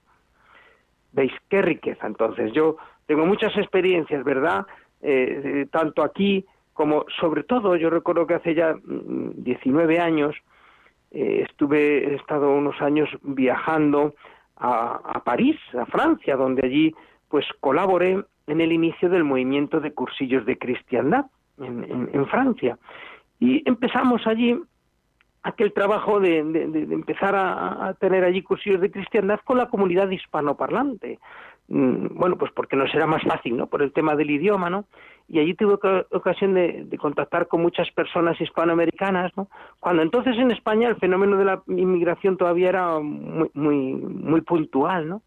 ¿Veis 1.12 1.32
qué 1.50 1.62
riqueza? 1.62 2.08
Entonces 2.08 2.54
yo 2.54 2.78
tengo 3.06 3.26
muchas 3.26 3.56
experiencias, 3.58 4.24
¿verdad? 4.24 4.66
Eh, 5.02 5.42
eh, 5.44 5.68
tanto 5.72 6.04
aquí 6.04 6.46
como, 6.78 7.06
sobre 7.20 7.42
todo, 7.42 7.76
yo 7.76 7.90
recuerdo 7.90 8.28
que 8.28 8.36
hace 8.36 8.54
ya 8.54 8.76
19 8.86 9.98
mm, 9.98 10.00
años 10.00 10.36
eh, 11.10 11.44
estuve, 11.50 12.12
he 12.12 12.16
estado 12.16 12.52
unos 12.52 12.80
años 12.84 13.10
viajando 13.24 14.14
a, 14.58 15.22
París, 15.26 15.58
a 15.74 15.88
Francia, 15.88 16.36
donde 16.36 16.66
allí 16.66 16.96
pues 17.30 17.46
colaboré 17.60 18.24
en 18.46 18.62
el 18.62 18.72
inicio 18.72 19.10
del 19.10 19.24
movimiento 19.24 19.80
de 19.80 19.94
cursillos 19.94 20.46
de 20.46 20.58
cristiandad 20.58 21.26
en, 21.60 22.28
Francia. 22.28 22.78
Y 23.40 23.68
empezamos 23.68 24.26
allí 24.28 24.60
aquel 25.44 25.74
trabajo 25.74 26.20
de, 26.20 26.38
empezar 26.38 27.36
a, 27.36 27.88
a, 27.88 27.94
tener 27.96 28.24
allí 28.24 28.44
cursillos 28.44 28.82
de 28.82 28.92
cristiandad 28.92 29.40
con 29.44 29.58
la 29.58 29.68
comunidad 29.68 30.10
hispanoparlante. 30.10 31.20
Mm, 31.70 32.18
bueno, 32.18 32.38
pues 32.38 32.52
porque 32.54 32.78
nos 32.78 32.94
era 32.94 33.06
más 33.06 33.24
fácil, 33.24 33.58
¿no? 33.58 33.68
Por 33.68 33.82
el 33.82 33.92
tema 33.92 34.16
del 34.16 34.32
idioma, 34.32 34.70
¿no? 34.70 34.86
Y 35.28 35.40
allí 35.40 35.54
tuve 35.54 35.74
ocasión 36.12 36.54
de, 36.54 36.88
contactar 36.98 37.48
con 37.48 37.62
muchas 37.62 37.92
personas 37.92 38.40
hispanoamericanas, 38.40 39.36
¿no? 39.36 39.50
Cuando 39.80 40.02
entonces 40.02 40.38
en 40.38 40.52
España 40.52 40.88
el 40.88 40.96
fenómeno 40.96 41.38
de 41.38 41.46
la 41.46 41.62
inmigración 41.68 42.38
todavía 42.38 42.70
era 42.70 43.00
muy, 43.00 43.52
muy, 43.54 43.94
muy 43.96 44.42
puntual, 44.42 45.10
¿no? 45.10 45.22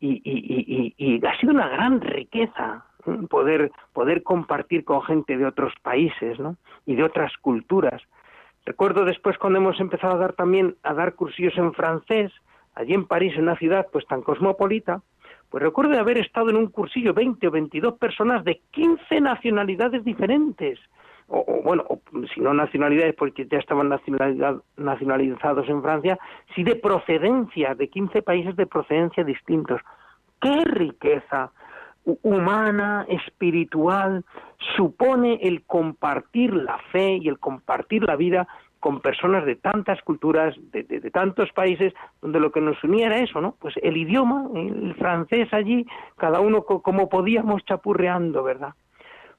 Y, 0.00 0.22
y, 0.24 1.26
ha 1.26 1.38
sido 1.38 1.52
una 1.52 1.68
gran 1.68 2.00
riqueza 2.00 2.86
poder, 3.28 3.70
poder 3.92 4.22
compartir 4.22 4.82
con 4.82 5.02
gente 5.02 5.36
de 5.36 5.46
otros 5.46 5.74
países, 5.82 6.40
¿no? 6.40 6.56
Y 6.86 6.96
de 6.96 7.04
otras 7.04 7.36
culturas. 7.36 8.02
Recuerdo 8.64 9.04
después 9.04 9.38
cuando 9.38 9.58
hemos 9.58 9.78
empezado 9.78 10.14
a 10.14 10.18
dar 10.18 10.32
también, 10.32 10.74
a 10.82 10.94
dar 10.94 11.14
cursillos 11.14 11.56
en 11.56 11.72
francés, 11.74 12.32
allí 12.74 12.94
en 12.94 13.06
París, 13.06 13.34
en 13.36 13.42
una 13.42 13.56
ciudad 13.56 13.86
pues 13.92 14.06
tan 14.06 14.22
cosmopolita, 14.22 15.02
pues 15.50 15.62
recuerdo 15.62 15.98
haber 15.98 16.18
estado 16.18 16.50
en 16.50 16.56
un 16.56 16.68
cursillo 16.68 17.12
20 17.12 17.48
o 17.48 17.50
22 17.50 17.98
personas 17.98 18.44
de 18.44 18.60
15 18.70 19.20
nacionalidades 19.20 20.04
diferentes. 20.04 20.78
O, 21.26 21.44
bueno, 21.62 21.84
si 22.32 22.40
no 22.40 22.54
nacionalidades 22.54 23.14
porque 23.14 23.46
ya 23.46 23.58
estaban 23.58 23.88
nacionalizados 24.76 25.68
en 25.68 25.82
Francia, 25.82 26.18
sí 26.54 26.64
de 26.64 26.76
procedencia, 26.76 27.74
de 27.74 27.88
15 27.88 28.22
países 28.22 28.56
de 28.56 28.66
procedencia 28.66 29.24
distintos. 29.24 29.80
¡Qué 30.40 30.64
riqueza! 30.64 31.52
humana, 32.22 33.06
espiritual, 33.08 34.24
supone 34.76 35.38
el 35.42 35.62
compartir 35.64 36.54
la 36.54 36.78
fe 36.92 37.18
y 37.20 37.28
el 37.28 37.38
compartir 37.38 38.04
la 38.04 38.16
vida 38.16 38.48
con 38.80 39.00
personas 39.00 39.44
de 39.44 39.56
tantas 39.56 40.00
culturas, 40.02 40.56
de, 40.72 40.82
tantos 41.12 41.52
países, 41.52 41.92
donde 42.22 42.40
lo 42.40 42.50
que 42.50 42.62
nos 42.62 42.82
unía 42.82 43.06
era 43.06 43.18
eso, 43.18 43.40
¿no? 43.40 43.54
Pues 43.60 43.74
el 43.82 43.96
idioma, 43.96 44.48
el 44.54 44.94
francés 44.94 45.52
allí, 45.52 45.86
cada 46.16 46.40
uno 46.40 46.64
como 46.64 47.08
podíamos 47.08 47.64
chapurreando, 47.66 48.42
¿verdad? 48.42 48.74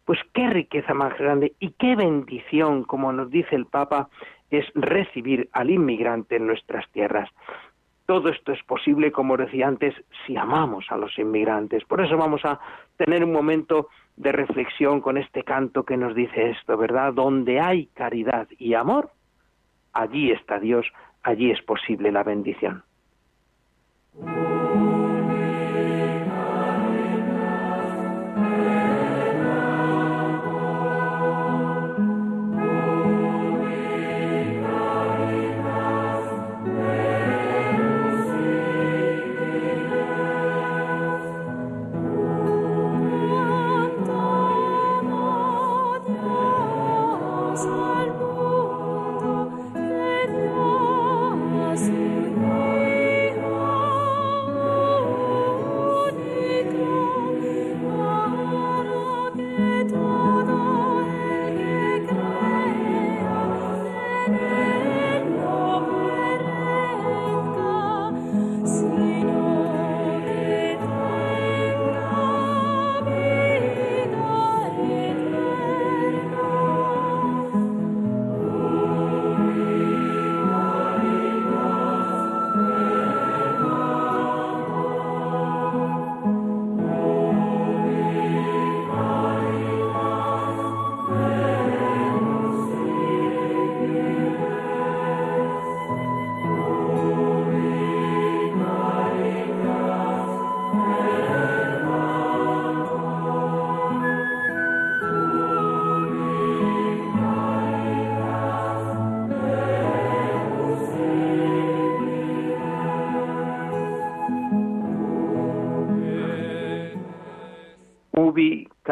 Pues 0.06 0.20
qué 0.34 0.48
riqueza 0.50 0.94
más 0.94 1.18
grande 1.18 1.54
y 1.60 1.72
qué 1.72 1.96
bendición, 1.96 2.84
como 2.84 3.12
nos 3.12 3.32
dice 3.32 3.56
el 3.56 3.66
Papa, 3.66 4.10
es 4.52 4.66
recibir 4.76 5.50
al 5.54 5.72
inmigrante 5.72 6.36
en 6.36 6.46
nuestras 6.46 6.90
tierras. 6.92 7.30
Todo 8.06 8.30
esto 8.30 8.52
es 8.52 8.62
posible, 8.64 9.12
como 9.12 9.38
decía 9.38 9.68
antes, 9.68 9.96
si 10.26 10.36
amamos 10.38 10.86
a 10.90 10.98
los 10.98 11.18
inmigrantes. 11.18 11.84
Por 11.86 12.02
eso 12.02 12.18
vamos 12.18 12.44
a 12.44 12.60
tener 12.98 13.24
un 13.24 13.32
momento 13.32 13.88
de 14.18 14.32
reflexión 14.32 15.02
con 15.02 15.18
este 15.18 15.44
canto 15.44 15.84
que 15.84 15.98
nos 15.98 16.14
dice 16.14 16.52
esto, 16.52 16.78
¿verdad? 16.78 17.14
Donde 17.14 17.60
hay 17.60 17.88
caridad 17.88 18.48
y 18.60 18.74
amor, 18.74 19.12
allí 19.94 20.32
está 20.32 20.60
Dios, 20.60 20.86
allí 21.24 21.52
es 21.52 21.62
posible 21.62 22.12
la 22.12 22.24
bendición. 22.24 22.84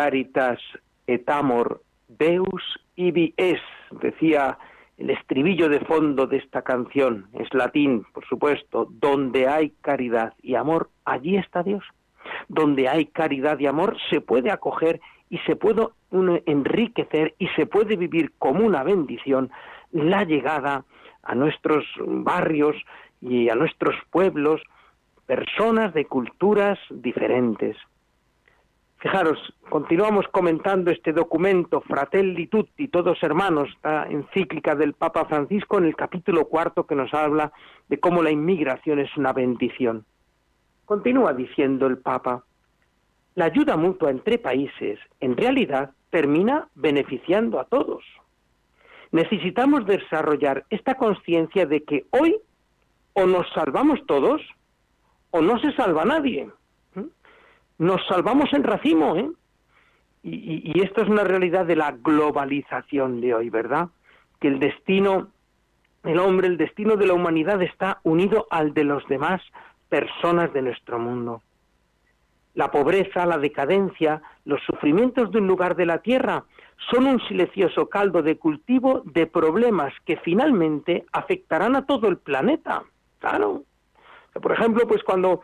Caritas 0.09 0.59
et 1.05 1.29
amor 1.29 1.83
Deus 2.07 2.63
ibi 2.95 3.31
es, 3.37 3.61
decía 4.01 4.57
el 4.97 5.11
estribillo 5.11 5.69
de 5.69 5.79
fondo 5.81 6.25
de 6.25 6.37
esta 6.37 6.63
canción, 6.63 7.27
es 7.33 7.53
latín, 7.53 8.05
por 8.11 8.25
supuesto, 8.25 8.87
donde 8.89 9.47
hay 9.47 9.69
caridad 9.81 10.33
y 10.41 10.55
amor, 10.55 10.89
allí 11.05 11.37
está 11.37 11.61
Dios. 11.61 11.83
Donde 12.47 12.89
hay 12.89 13.05
caridad 13.05 13.59
y 13.59 13.67
amor 13.67 13.97
se 14.09 14.19
puede 14.19 14.51
acoger 14.51 14.99
y 15.29 15.37
se 15.45 15.55
puede 15.55 15.87
enriquecer 16.47 17.35
y 17.37 17.47
se 17.49 17.67
puede 17.67 17.95
vivir 17.95 18.33
como 18.39 18.65
una 18.65 18.83
bendición 18.83 19.51
la 19.91 20.23
llegada 20.23 20.85
a 21.21 21.35
nuestros 21.35 21.85
barrios 21.99 22.75
y 23.21 23.49
a 23.49 23.55
nuestros 23.55 23.95
pueblos 24.09 24.59
personas 25.27 25.93
de 25.93 26.05
culturas 26.05 26.79
diferentes. 26.89 27.77
Fijaros, 28.99 29.39
continuamos 29.69 30.27
comentando 30.27 30.91
este 30.91 31.13
documento 31.13 31.79
Fratelli 31.79 32.47
Tutti, 32.47 32.89
todos 32.89 33.23
hermanos, 33.23 33.69
encíclica 34.09 34.75
del 34.75 34.91
Papa 34.91 35.23
Francisco 35.23 35.77
en 35.77 35.85
el 35.85 35.95
capítulo 35.95 36.49
cuarto 36.49 36.85
que 36.85 36.95
nos 36.95 37.13
habla 37.13 37.53
de 37.87 37.97
cómo 37.97 38.21
la 38.21 38.29
inmigración 38.29 38.99
es 38.99 39.15
una 39.15 39.31
bendición. 39.31 40.03
Continúa 40.83 41.33
diciendo 41.33 41.87
el 41.87 41.99
Papa, 41.99 42.43
la 43.35 43.45
ayuda 43.45 43.77
mutua 43.77 44.11
entre 44.11 44.37
países 44.37 44.99
en 45.21 45.37
realidad 45.37 45.91
termina 46.09 46.67
beneficiando 46.75 47.61
a 47.61 47.63
todos. 47.63 48.03
Necesitamos 49.13 49.85
desarrollar 49.85 50.65
esta 50.69 50.95
conciencia 50.95 51.65
de 51.65 51.85
que 51.85 52.05
hoy 52.09 52.35
o 53.13 53.25
nos 53.25 53.49
salvamos 53.53 54.05
todos 54.07 54.41
o 55.31 55.39
no 55.39 55.57
se 55.59 55.71
salva 55.71 56.03
nadie 56.03 56.49
nos 57.79 58.05
salvamos 58.07 58.53
en 58.53 58.63
racimo, 58.63 59.15
¿eh? 59.15 59.29
Y, 60.21 60.81
esto 60.83 61.01
es 61.01 61.09
una 61.09 61.23
realidad 61.23 61.65
de 61.65 61.77
la 61.77 61.91
globalización 61.91 63.21
de 63.21 63.33
hoy, 63.33 63.49
¿verdad? 63.49 63.87
Que 64.39 64.49
el 64.49 64.59
destino, 64.59 65.29
el 66.03 66.19
hombre, 66.19 66.47
el 66.47 66.57
destino 66.57 66.97
de 66.97 67.07
la 67.07 67.13
humanidad 67.13 67.61
está 67.61 67.99
unido 68.03 68.45
al 68.51 68.73
de 68.73 68.83
los 68.83 69.07
demás 69.07 69.41
personas 69.87 70.51
de 70.51 70.61
nuestro 70.61 70.99
mundo. 70.99 71.41
La 72.53 72.69
pobreza, 72.69 73.25
la 73.25 73.37
decadencia, 73.37 74.21
los 74.43 74.61
sufrimientos 74.63 75.31
de 75.31 75.39
un 75.39 75.47
lugar 75.47 75.77
de 75.77 75.85
la 75.85 75.99
tierra 75.99 76.43
son 76.91 77.07
un 77.07 77.21
silencioso 77.21 77.87
caldo 77.87 78.21
de 78.21 78.37
cultivo 78.37 79.03
de 79.05 79.25
problemas 79.25 79.93
que 80.05 80.17
finalmente 80.17 81.05
afectarán 81.13 81.77
a 81.77 81.85
todo 81.85 82.09
el 82.09 82.17
planeta. 82.17 82.83
Claro. 83.19 83.63
Por 84.33 84.51
ejemplo, 84.51 84.85
pues 84.85 85.01
cuando 85.03 85.41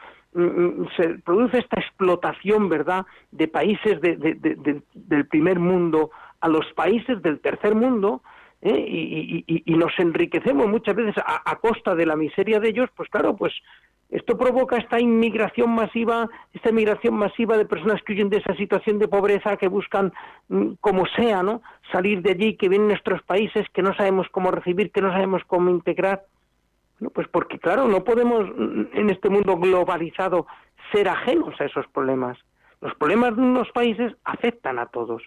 se 0.98 1.20
produce 1.24 1.60
esta 1.60 1.80
explotación, 1.80 2.68
¿verdad?, 2.68 3.06
de 3.32 3.48
países 3.48 4.02
del 4.02 5.28
primer 5.28 5.60
mundo 5.60 6.12
a 6.42 6.50
los 6.50 6.66
países 6.74 7.22
del 7.22 7.40
tercer 7.40 7.74
mundo, 7.74 8.22
¿eh? 8.62 9.44
y, 9.48 9.74
nos 9.76 9.98
enriquecemos 9.98 10.68
muchas 10.68 10.96
veces 10.96 11.16
a, 11.18 11.56
costa 11.58 11.96
de 11.96 12.06
la 12.06 12.16
miseria 12.16 12.60
de 12.60 12.70
ellos, 12.70 12.90
pues 12.96 13.10
claro, 13.10 13.36
pues 13.36 13.54
esto 14.10 14.38
provoca 14.38 14.78
esta 14.78 15.00
inmigración 15.00 15.74
masiva, 15.74 16.30
esta 16.54 16.70
inmigración 16.70 17.16
masiva 17.16 17.58
de 17.58 17.66
personas 17.66 18.02
que 18.04 18.14
huyen 18.14 18.30
de 18.30 18.38
esa 18.38 18.56
situación 18.56 19.00
de 19.00 19.08
pobreza, 19.08 19.58
que 19.58 19.68
buscan, 19.68 20.14
mm, 20.50 20.74
como 20.82 21.06
sea, 21.16 21.44
¿no?, 21.44 21.62
salir 21.92 22.22
de 22.22 22.32
allí, 22.32 22.56
que 22.56 22.70
vienen 22.70 22.90
a 22.90 22.94
nuestros 22.94 23.24
países, 23.24 23.66
que 23.74 23.82
no 23.82 23.96
sabemos 23.96 24.28
cómo 24.32 24.52
recibir, 24.52 24.92
que 24.92 25.02
no 25.02 25.12
sabemos 25.12 25.44
cómo 25.48 25.70
integrar. 25.70 26.24
Pues 27.14 27.28
porque, 27.28 27.60
claro, 27.60 27.88
no 27.88 28.04
podemos 28.04 28.46
en 28.94 29.10
este 29.10 29.30
mundo 29.30 29.58
globalizado 29.58 30.48
ser 30.92 31.10
ajenos 31.10 31.60
a 31.60 31.66
esos 31.66 31.88
problemas. 31.88 32.38
Los 32.82 32.94
problemas 32.96 33.36
de 33.36 33.42
unos 33.42 33.72
países 33.72 34.14
afectan 34.24 34.80
a 34.80 34.88
todos. 34.88 35.24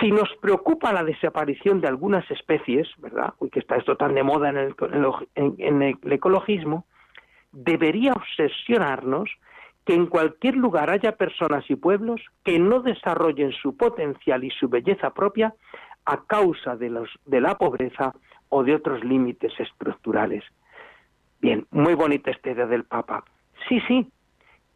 Si 0.00 0.10
nos 0.10 0.28
preocupa 0.40 0.92
la 0.92 1.04
desaparición 1.04 1.80
de 1.80 1.88
algunas 1.88 2.28
especies, 2.30 2.88
¿verdad? 2.98 3.34
Uy, 3.38 3.50
que 3.50 3.60
está 3.60 3.76
esto 3.76 3.96
tan 3.96 4.14
de 4.14 4.22
moda 4.22 4.50
en 4.50 5.82
el, 5.82 5.98
ecologismo, 6.12 6.86
debería 7.50 8.12
obsesionarnos 8.12 9.30
que 9.84 9.94
en 9.94 10.06
cualquier 10.06 10.56
lugar 10.56 10.90
haya 10.90 11.16
personas 11.16 11.64
y 11.68 11.74
pueblos 11.74 12.20
que 12.44 12.58
no 12.58 12.80
desarrollen 12.80 13.52
su 13.52 13.76
potencial 13.76 14.44
y 14.44 14.50
su 14.50 14.68
belleza 14.68 15.12
propia 15.12 15.54
a 16.04 16.24
causa 16.24 16.76
de 16.76 17.40
la 17.40 17.58
pobreza 17.58 18.12
o 18.48 18.62
de 18.62 18.74
otros 18.74 19.02
límites 19.02 19.52
estructurales. 19.58 20.44
Bien, 21.42 21.66
muy 21.72 21.94
bonita 21.94 22.30
esta 22.30 22.52
idea 22.52 22.66
del 22.66 22.84
Papa. 22.84 23.24
Sí, 23.68 23.80
sí, 23.88 24.08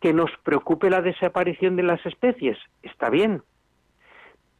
que 0.00 0.12
nos 0.12 0.30
preocupe 0.42 0.90
la 0.90 1.00
desaparición 1.00 1.76
de 1.76 1.84
las 1.84 2.04
especies, 2.04 2.58
está 2.82 3.08
bien, 3.08 3.42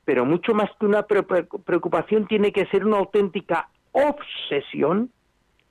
pero 0.05 0.25
mucho 0.25 0.55
más 0.55 0.71
que 0.79 0.87
una 0.87 1.03
preocupación 1.03 2.29
tiene 2.29 2.53
que 2.53 2.67
ser 2.67 2.87
una 2.87 2.99
auténtica 2.99 3.69
obsesión 3.91 5.11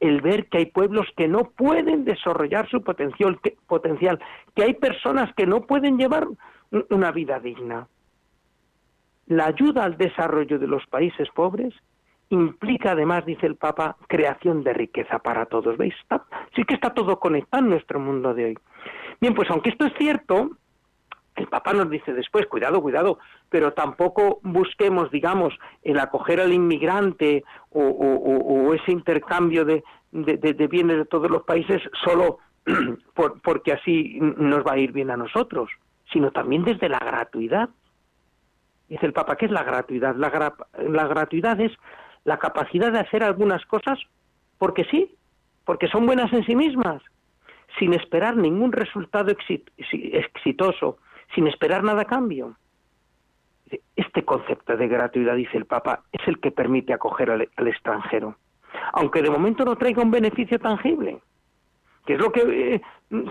el 0.02 0.20
ver 0.20 0.48
que 0.48 0.58
hay 0.58 0.66
pueblos 0.66 1.08
que 1.16 1.30
no 1.30 1.52
pueden 1.52 2.04
desarrollar 2.04 2.70
su 2.70 2.84
potencial, 2.84 3.40
que, 3.42 3.56
potencial, 3.66 4.20
que 4.54 4.64
hay 4.64 4.74
personas 4.74 5.34
que 5.36 5.48
no 5.48 5.62
pueden 5.62 5.98
llevar 5.98 6.28
una 6.90 7.12
vida 7.14 7.40
digna. 7.40 7.88
La 9.28 9.46
ayuda 9.46 9.86
al 9.86 9.98
desarrollo 9.98 10.60
de 10.60 10.68
los 10.68 10.86
países 10.88 11.30
pobres 11.34 11.74
implica 12.30 12.92
además, 12.92 13.26
dice 13.26 13.46
el 13.46 13.56
Papa, 13.56 13.98
creación 14.08 14.64
de 14.64 14.74
riqueza 14.74 15.20
para 15.20 15.46
todos. 15.46 15.78
¿Veis? 15.78 15.96
sí 16.56 16.64
que 16.64 16.74
está 16.74 16.94
todo 16.94 17.20
conectado 17.20 17.64
en 17.64 17.70
nuestro 17.70 18.00
mundo 18.00 18.34
de 18.34 18.46
hoy. 18.46 18.58
Bien, 19.22 19.34
pues 19.34 19.50
aunque 19.50 19.70
esto 19.70 19.86
es 19.86 19.94
cierto, 19.98 20.52
el 21.36 21.48
Papa 21.48 21.74
nos 21.74 21.90
dice 21.90 22.14
después, 22.14 22.46
cuidado, 22.48 22.82
cuidado, 22.82 23.20
pero 23.50 23.74
tampoco 23.74 24.40
busquemos, 24.44 25.12
digamos, 25.12 25.54
el 25.84 26.00
acoger 26.00 26.40
al 26.40 26.54
inmigrante 26.54 27.44
o, 27.72 28.74
ese 28.74 28.92
intercambio 28.92 29.66
de, 29.66 29.84
bienes 30.12 30.98
de 30.98 31.06
todos 31.06 31.30
los 31.30 31.44
países 31.44 31.82
solo 32.04 32.40
porque 33.44 33.74
así 33.74 34.18
nos 34.20 34.66
va 34.66 34.74
a 34.74 34.78
ir 34.78 34.92
bien 34.92 35.12
a 35.12 35.18
nosotros, 35.18 35.70
sino 36.12 36.32
también 36.32 36.64
desde 36.64 36.90
la 36.90 37.00
gratuidad. 37.00 37.70
Dice 38.88 39.06
el 39.06 39.14
Papa, 39.14 39.36
¿qué 39.36 39.46
es 39.46 39.52
la 39.52 39.64
gratuidad? 39.64 40.16
La, 40.16 40.56
la 40.88 41.08
gratuidad 41.08 41.60
es 41.60 41.72
la 42.26 42.38
capacidad 42.38 42.92
de 42.92 43.00
hacer 43.00 43.24
algunas 43.24 43.66
cosas 43.66 43.98
porque 44.58 44.84
sí, 44.86 45.16
porque 45.64 45.88
son 45.88 46.06
buenas 46.06 46.34
en 46.34 46.46
sí 46.46 46.56
mismas, 46.56 47.02
sin 47.80 47.94
esperar 47.94 48.36
ningún 48.36 48.72
resultado 48.72 49.32
exitoso, 49.32 50.98
sin 51.34 51.48
esperar 51.48 51.84
nada 51.84 52.02
a 52.02 52.06
cambio. 52.06 52.58
Este 53.96 54.24
concepto 54.24 54.76
de 54.76 54.88
gratuidad, 54.88 55.36
dice 55.36 55.58
el 55.58 55.66
Papa, 55.66 56.04
es 56.12 56.28
el 56.28 56.40
que 56.40 56.52
permite 56.52 56.94
acoger 56.94 57.32
al, 57.32 57.68
extranjero, 57.68 58.38
aunque 58.94 59.22
de 59.22 59.30
momento 59.30 59.64
no 59.66 59.76
traiga 59.76 60.04
un 60.04 60.12
beneficio 60.12 60.60
tangible, 60.60 61.20
que 62.06 62.14
es 62.14 62.20
lo 62.20 62.32
que 62.32 62.42
eh, 62.76 62.82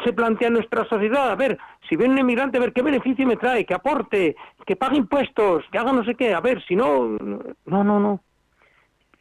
se 0.05 0.13
plantea 0.13 0.49
en 0.49 0.55
nuestra 0.55 0.85
sociedad. 0.85 1.31
A 1.31 1.37
ver, 1.37 1.57
si 1.89 1.97
viene 1.97 2.15
un 2.15 2.21
inmigrante, 2.21 2.59
a 2.59 2.61
ver 2.61 2.73
qué 2.73 2.83
beneficio 2.83 3.27
me 3.27 3.37
trae, 3.37 3.65
que 3.65 3.75
aporte, 3.75 4.37
que 4.67 4.77
pague 4.77 4.99
impuestos, 4.99 5.65
que 5.71 5.79
haga 5.79 5.93
no 5.93 6.05
sé 6.05 6.17
qué, 6.17 6.35
a 6.35 6.41
ver, 6.41 6.63
si 6.65 6.75
no, 6.77 7.17
no, 7.65 7.85
no, 7.85 8.01
no 8.01 8.21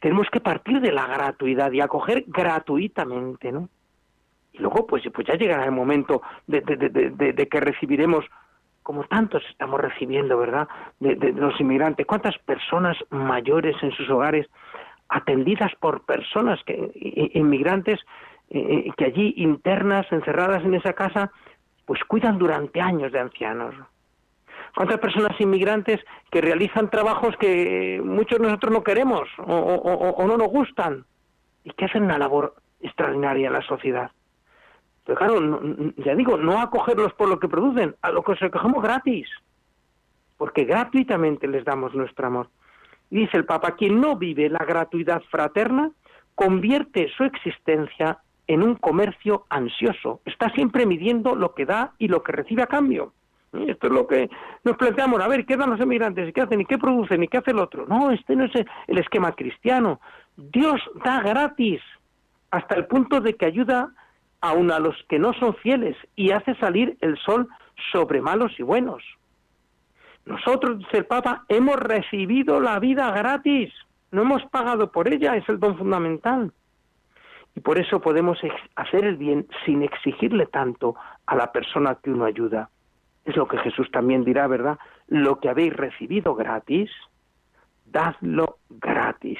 tenemos 0.04 0.28
que 0.28 0.38
partir 0.38 0.82
de 0.82 0.92
la 0.92 1.06
gratuidad 1.06 1.72
y 1.72 1.80
acoger 1.80 2.24
gratuitamente, 2.26 3.50
¿no? 3.50 3.70
Y 4.52 4.58
luego, 4.58 4.86
pues, 4.86 5.02
pues 5.14 5.26
ya 5.26 5.34
llegará 5.34 5.64
el 5.64 5.72
momento 5.72 6.20
de, 6.46 7.48
que 7.50 7.60
recibiremos, 7.60 8.26
como 8.82 9.04
tantos 9.04 9.42
estamos 9.48 9.80
recibiendo, 9.80 10.36
¿verdad?, 10.36 10.68
de, 11.00 11.32
los 11.32 11.58
inmigrantes. 11.58 12.04
¿Cuántas 12.04 12.36
personas 12.36 12.98
mayores 13.08 13.76
en 13.82 13.92
sus 13.92 14.10
hogares, 14.10 14.46
atendidas 15.08 15.74
por 15.80 16.04
personas 16.04 16.62
que, 16.64 17.30
inmigrantes, 17.32 17.98
eh, 18.50 18.58
eh, 18.60 18.92
que 18.98 19.06
allí 19.06 19.32
internas, 19.38 20.04
encerradas 20.12 20.62
en 20.66 20.74
esa 20.74 20.92
casa, 20.92 21.32
pues 21.86 22.04
cuidan 22.04 22.36
durante 22.36 22.78
años 22.78 23.10
de 23.10 23.20
ancianos? 23.20 23.74
¿Cuántas 24.74 24.98
personas 24.98 25.40
inmigrantes 25.40 26.00
que 26.30 26.40
realizan 26.40 26.90
trabajos 26.90 27.36
que 27.36 28.00
muchos 28.04 28.38
de 28.38 28.44
nosotros 28.46 28.72
no 28.72 28.82
queremos 28.82 29.28
o, 29.38 30.24
no 30.26 30.36
nos 30.36 30.48
gustan 30.48 31.04
y 31.62 31.70
que 31.70 31.84
hacen 31.84 32.02
una 32.02 32.18
labor 32.18 32.56
extraordinaria 32.80 33.46
en 33.46 33.52
la 33.52 33.62
sociedad? 33.62 34.10
Pero 35.04 35.18
claro, 35.18 35.60
ya 35.98 36.14
digo, 36.14 36.36
no 36.36 36.60
acogerlos 36.60 37.12
por 37.12 37.28
lo 37.28 37.38
que 37.38 37.48
producen, 37.48 37.94
a 38.02 38.10
lo 38.10 38.22
que 38.24 38.34
se 38.36 38.46
acogemos 38.46 38.82
gratis, 38.82 39.28
porque 40.38 40.64
gratuitamente 40.64 41.46
les 41.46 41.64
damos 41.64 41.94
nuestro 41.94 42.26
amor. 42.26 42.48
dice 43.10 43.36
el 43.36 43.44
Papa, 43.44 43.76
quien 43.76 44.00
no 44.00 44.16
vive 44.16 44.48
la 44.48 44.64
gratuidad 44.64 45.22
fraterna 45.30 45.92
convierte 46.34 47.08
su 47.16 47.22
existencia 47.22 48.18
en 48.48 48.62
un 48.62 48.74
comercio 48.74 49.44
ansioso. 49.50 50.20
Está 50.24 50.50
siempre 50.50 50.84
midiendo 50.84 51.36
lo 51.36 51.54
que 51.54 51.64
da 51.64 51.92
y 51.98 52.08
lo 52.08 52.22
que 52.24 52.32
recibe 52.32 52.62
a 52.62 52.66
cambio. 52.66 53.12
Esto 53.54 53.86
es 53.86 53.92
lo 53.92 54.06
que 54.06 54.28
nos 54.64 54.76
planteamos. 54.76 55.20
A 55.20 55.28
ver, 55.28 55.46
¿qué 55.46 55.56
dan 55.56 55.70
los 55.70 55.80
emigrantes? 55.80 56.28
¿Y 56.28 56.32
qué 56.32 56.42
hacen? 56.42 56.60
¿Y 56.60 56.64
qué 56.64 56.78
producen? 56.78 57.22
¿Y 57.22 57.28
qué 57.28 57.38
hace 57.38 57.52
el 57.52 57.58
otro? 57.58 57.86
No, 57.86 58.10
este 58.10 58.34
no 58.34 58.44
es 58.44 58.52
el 58.86 58.98
esquema 58.98 59.32
cristiano. 59.32 60.00
Dios 60.36 60.80
da 61.04 61.20
gratis 61.20 61.80
hasta 62.50 62.74
el 62.74 62.86
punto 62.86 63.20
de 63.20 63.34
que 63.34 63.46
ayuda 63.46 63.92
aun 64.40 64.70
a 64.70 64.78
los 64.78 64.96
que 65.08 65.18
no 65.18 65.32
son 65.34 65.54
fieles 65.54 65.96
y 66.16 66.32
hace 66.32 66.54
salir 66.56 66.96
el 67.00 67.16
sol 67.18 67.48
sobre 67.92 68.20
malos 68.20 68.52
y 68.58 68.62
buenos. 68.62 69.02
Nosotros, 70.26 70.78
dice 70.78 70.98
el 70.98 71.06
Papa, 71.06 71.44
hemos 71.48 71.76
recibido 71.76 72.60
la 72.60 72.78
vida 72.78 73.10
gratis, 73.10 73.72
no 74.10 74.22
hemos 74.22 74.42
pagado 74.46 74.90
por 74.90 75.12
ella, 75.12 75.36
es 75.36 75.48
el 75.48 75.60
don 75.60 75.76
fundamental. 75.76 76.52
Y 77.54 77.60
por 77.60 77.78
eso 77.78 78.00
podemos 78.00 78.38
hacer 78.74 79.04
el 79.04 79.16
bien 79.16 79.46
sin 79.64 79.82
exigirle 79.82 80.46
tanto 80.46 80.96
a 81.26 81.36
la 81.36 81.52
persona 81.52 81.96
que 82.02 82.10
uno 82.10 82.24
ayuda. 82.24 82.68
Es 83.24 83.36
lo 83.36 83.48
que 83.48 83.58
Jesús 83.58 83.90
también 83.90 84.24
dirá, 84.24 84.46
¿verdad? 84.46 84.78
Lo 85.08 85.40
que 85.40 85.48
habéis 85.48 85.74
recibido 85.74 86.34
gratis, 86.34 86.90
dadlo 87.86 88.58
gratis. 88.68 89.38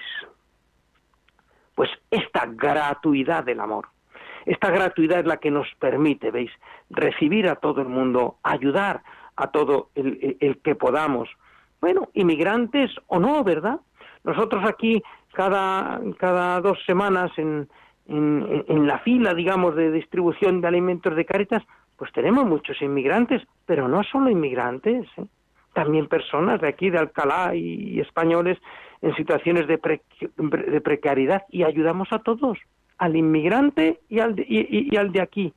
Pues 1.74 1.90
esta 2.10 2.46
gratuidad 2.46 3.44
del 3.44 3.60
amor, 3.60 3.88
esta 4.46 4.70
gratuidad 4.70 5.20
es 5.20 5.26
la 5.26 5.38
que 5.38 5.50
nos 5.50 5.66
permite, 5.78 6.30
¿veis?, 6.30 6.50
recibir 6.90 7.48
a 7.48 7.56
todo 7.56 7.80
el 7.80 7.88
mundo, 7.88 8.36
ayudar 8.42 9.02
a 9.36 9.48
todo 9.48 9.90
el, 9.94 10.60
que 10.62 10.74
podamos. 10.74 11.28
Bueno, 11.80 12.08
inmigrantes 12.14 12.90
o 13.08 13.18
no, 13.18 13.42
¿verdad? 13.42 13.80
Nosotros 14.22 14.64
aquí 14.66 15.02
cada, 15.32 16.00
cada 16.18 16.60
dos 16.60 16.78
semanas 16.86 17.32
en, 17.36 17.68
en, 18.06 18.86
la 18.86 18.98
fila, 19.00 19.34
digamos, 19.34 19.74
de 19.74 19.90
distribución 19.90 20.60
de 20.60 20.68
alimentos 20.68 21.16
de 21.16 21.24
Caritas, 21.24 21.62
pues 21.96 22.12
tenemos 22.12 22.44
muchos 22.44 22.80
inmigrantes, 22.82 23.42
pero 23.66 23.88
no 23.88 24.02
solo 24.02 24.30
inmigrantes, 24.30 25.06
¿eh? 25.16 25.24
también 25.74 26.06
personas 26.08 26.60
de 26.60 26.68
aquí, 26.68 26.88
de 26.88 26.98
Alcalá 26.98 27.54
y, 27.54 28.00
españoles 28.00 28.58
en 29.02 29.14
situaciones 29.16 29.66
de, 29.66 29.78
de, 30.36 30.80
precariedad 30.80 31.44
y 31.50 31.64
ayudamos 31.64 32.08
a 32.12 32.20
todos, 32.20 32.58
al 32.96 33.16
inmigrante 33.16 34.00
y 34.08 34.20
al 34.20 34.34
de, 34.34 34.46
y, 34.48 34.96
al 34.96 35.12
de 35.12 35.20
aquí. 35.20 35.52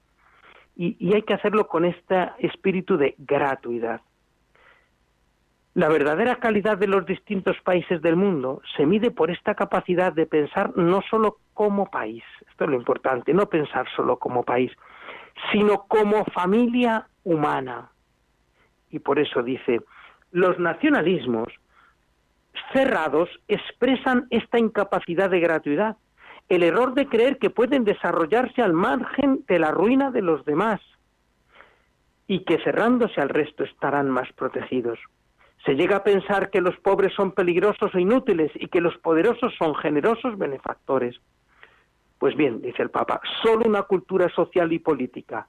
Y, 0.75 1.13
hay 1.13 1.21
que 1.21 1.33
hacerlo 1.33 1.67
con 1.67 1.85
este 1.85 2.29
espíritu 2.39 2.97
de 2.97 3.15
gratuidad. 3.17 4.01
La 5.75 5.89
verdadera 5.89 6.37
calidad 6.37 6.77
de 6.77 6.87
los 6.87 7.05
distintos 7.05 7.55
países 7.63 8.01
del 8.01 8.15
mundo 8.15 8.61
se 8.75 8.85
mide 8.87 9.11
por 9.11 9.29
esta 9.29 9.53
capacidad 9.53 10.11
de 10.11 10.25
pensar 10.25 10.75
no 10.75 11.01
solo 11.07 11.37
como 11.53 11.89
país, 11.89 12.23
esto 12.49 12.63
es 12.63 12.69
lo 12.71 12.75
importante, 12.75 13.33
no 13.33 13.47
pensar 13.47 13.87
solo 13.95 14.17
como 14.17 14.43
país, 14.43 14.71
sino 15.51 15.85
como 15.87 16.25
familia 16.25 17.07
humana. 17.23 17.91
Y 18.89 18.99
por 18.99 19.19
eso 19.19 19.43
dice, 19.43 19.81
los 20.31 20.59
nacionalismos 20.59 21.49
cerrados 22.73 23.29
expresan 23.47 24.27
esta 24.29 24.59
incapacidad 24.59 25.29
de 25.29 25.39
gratuidad, 25.39 25.97
el 26.49 26.63
error 26.63 26.93
de 26.93 27.07
creer 27.07 27.37
que 27.37 27.49
pueden 27.49 27.83
desarrollarse 27.83 28.61
al 28.61 28.73
margen 28.73 29.43
de 29.47 29.59
la 29.59 29.71
ruina 29.71 30.11
de 30.11 30.21
los 30.21 30.45
demás 30.45 30.81
y 32.27 32.43
que 32.43 32.59
cerrándose 32.63 33.21
al 33.21 33.29
resto 33.29 33.63
estarán 33.63 34.09
más 34.09 34.31
protegidos. 34.33 34.99
Se 35.65 35.75
llega 35.75 35.97
a 35.97 36.03
pensar 36.03 36.49
que 36.49 36.61
los 36.61 36.77
pobres 36.77 37.13
son 37.13 37.31
peligrosos 37.31 37.93
o 37.93 37.99
inútiles 37.99 38.51
y 38.55 38.67
que 38.67 38.81
los 38.81 38.97
poderosos 38.97 39.53
son 39.57 39.75
generosos 39.75 40.37
benefactores. 40.37 41.19
Pues 42.19 42.35
bien, 42.35 42.61
dice 42.61 42.83
el 42.83 42.89
Papa, 42.89 43.21
solo 43.43 43.65
una 43.65 43.83
cultura 43.83 44.29
social 44.29 44.71
y 44.73 44.79
política 44.79 45.47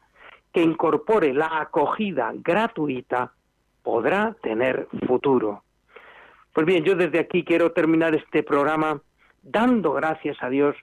que 0.52 0.62
incorpore 0.62 1.33
la 1.33 1.61
acogida 1.61 2.33
gratuita 2.35 3.33
podrá 3.83 4.37
tener 4.42 4.88
futuro. 5.07 5.62
Pues 6.52 6.66
bien, 6.66 6.85
yo 6.85 6.94
desde 6.94 7.20
aquí 7.20 7.44
quiero 7.44 7.72
terminar 7.72 8.14
este 8.14 8.42
programa 8.42 9.00
dando 9.42 9.92
gracias 9.92 10.37
a 10.42 10.50
Dios 10.50 10.76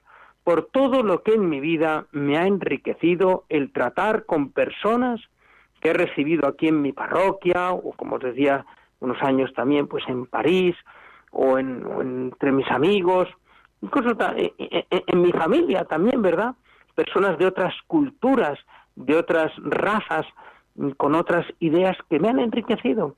por 0.44 0.68
todo 0.68 1.04
lo 1.04 1.24
que 1.24 1.34
en 1.34 1.50
mi 1.50 1.60
vida 1.60 2.06
me 2.12 2.38
ha 2.38 2.48
enriquecido 2.48 3.46
el 3.50 3.72
tratar 3.72 4.26
con 4.26 4.52
personas 4.52 5.20
que 5.82 5.90
he 5.90 5.94
recibido 5.94 6.48
aquí 6.48 6.68
en 6.68 6.82
mi 6.82 6.94
parroquia 6.94 7.72
o 7.74 7.92
como 7.94 8.16
os 8.16 8.24
decía 8.24 8.66
unos 9.00 9.22
años 9.22 9.52
también 9.54 9.88
pues 9.88 10.04
en 10.08 10.26
París 10.26 10.76
o, 11.32 11.58
entre 11.60 12.52
mis 12.52 12.70
amigos 12.72 13.28
incluso 13.86 14.18
en 14.90 15.22
mi 15.22 15.32
familia 15.32 15.86
también, 15.86 16.22
¿verdad? 16.22 16.56
Personas 16.96 17.38
de 17.38 17.46
otras 17.46 17.74
culturas, 17.88 18.58
de 18.96 19.16
otras 19.16 19.52
razas, 19.58 20.26
con 20.98 21.16
otras 21.16 21.46
ideas 21.60 21.96
que 22.10 22.20
me 22.20 22.30
han 22.30 22.40
enriquecido 22.40 23.16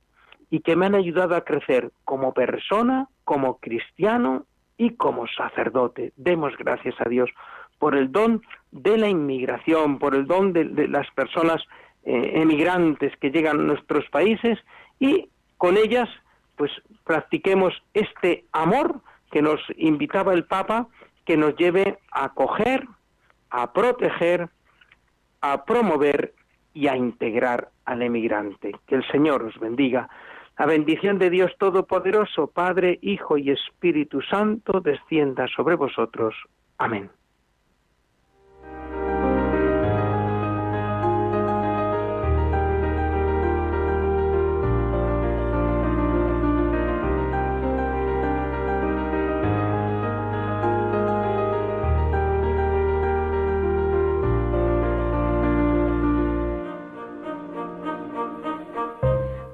y 0.50 0.60
que 0.60 0.76
me 0.76 0.86
han 0.86 0.94
ayudado 0.94 1.34
a 1.34 1.44
crecer 1.44 1.90
como 2.04 2.32
persona, 2.32 3.08
como 3.24 3.58
cristiano 3.58 4.44
y 4.76 4.90
como 4.90 5.26
sacerdote. 5.26 6.12
Demos 6.16 6.56
gracias 6.58 6.94
a 7.00 7.08
Dios 7.08 7.30
por 7.78 7.96
el 7.96 8.12
don 8.12 8.42
de 8.70 8.98
la 8.98 9.08
inmigración, 9.08 9.98
por 9.98 10.14
el 10.14 10.26
don 10.26 10.52
de, 10.52 10.88
las 10.88 11.10
personas 11.12 11.62
eh, 12.04 12.32
emigrantes 12.36 13.16
que 13.18 13.30
llegan 13.30 13.60
a 13.60 13.64
nuestros 13.64 14.08
países 14.10 14.58
y 14.98 15.28
con 15.56 15.76
ellas 15.76 16.08
pues 16.56 16.72
practiquemos 17.04 17.72
este 17.94 18.44
amor 18.52 19.00
que 19.30 19.42
nos 19.42 19.60
invitaba 19.76 20.32
el 20.32 20.44
Papa, 20.44 20.88
que 21.24 21.36
nos 21.36 21.56
lleve 21.56 21.98
a 22.10 22.26
acoger, 22.26 22.86
a 23.50 23.72
proteger, 23.72 24.48
a 25.40 25.64
promover 25.64 26.34
y 26.74 26.88
a 26.88 26.96
integrar 26.96 27.70
al 27.84 28.02
emigrante. 28.02 28.72
Que 28.86 28.96
el 28.96 29.06
Señor 29.08 29.42
os 29.42 29.58
bendiga. 29.58 30.08
La 30.58 30.66
bendición 30.66 31.18
de 31.18 31.30
Dios 31.30 31.52
Todopoderoso, 31.58 32.48
Padre, 32.48 32.98
Hijo 33.02 33.38
y 33.38 33.50
Espíritu 33.50 34.20
Santo, 34.22 34.80
descienda 34.80 35.46
sobre 35.54 35.76
vosotros. 35.76 36.34
Amén. 36.78 37.10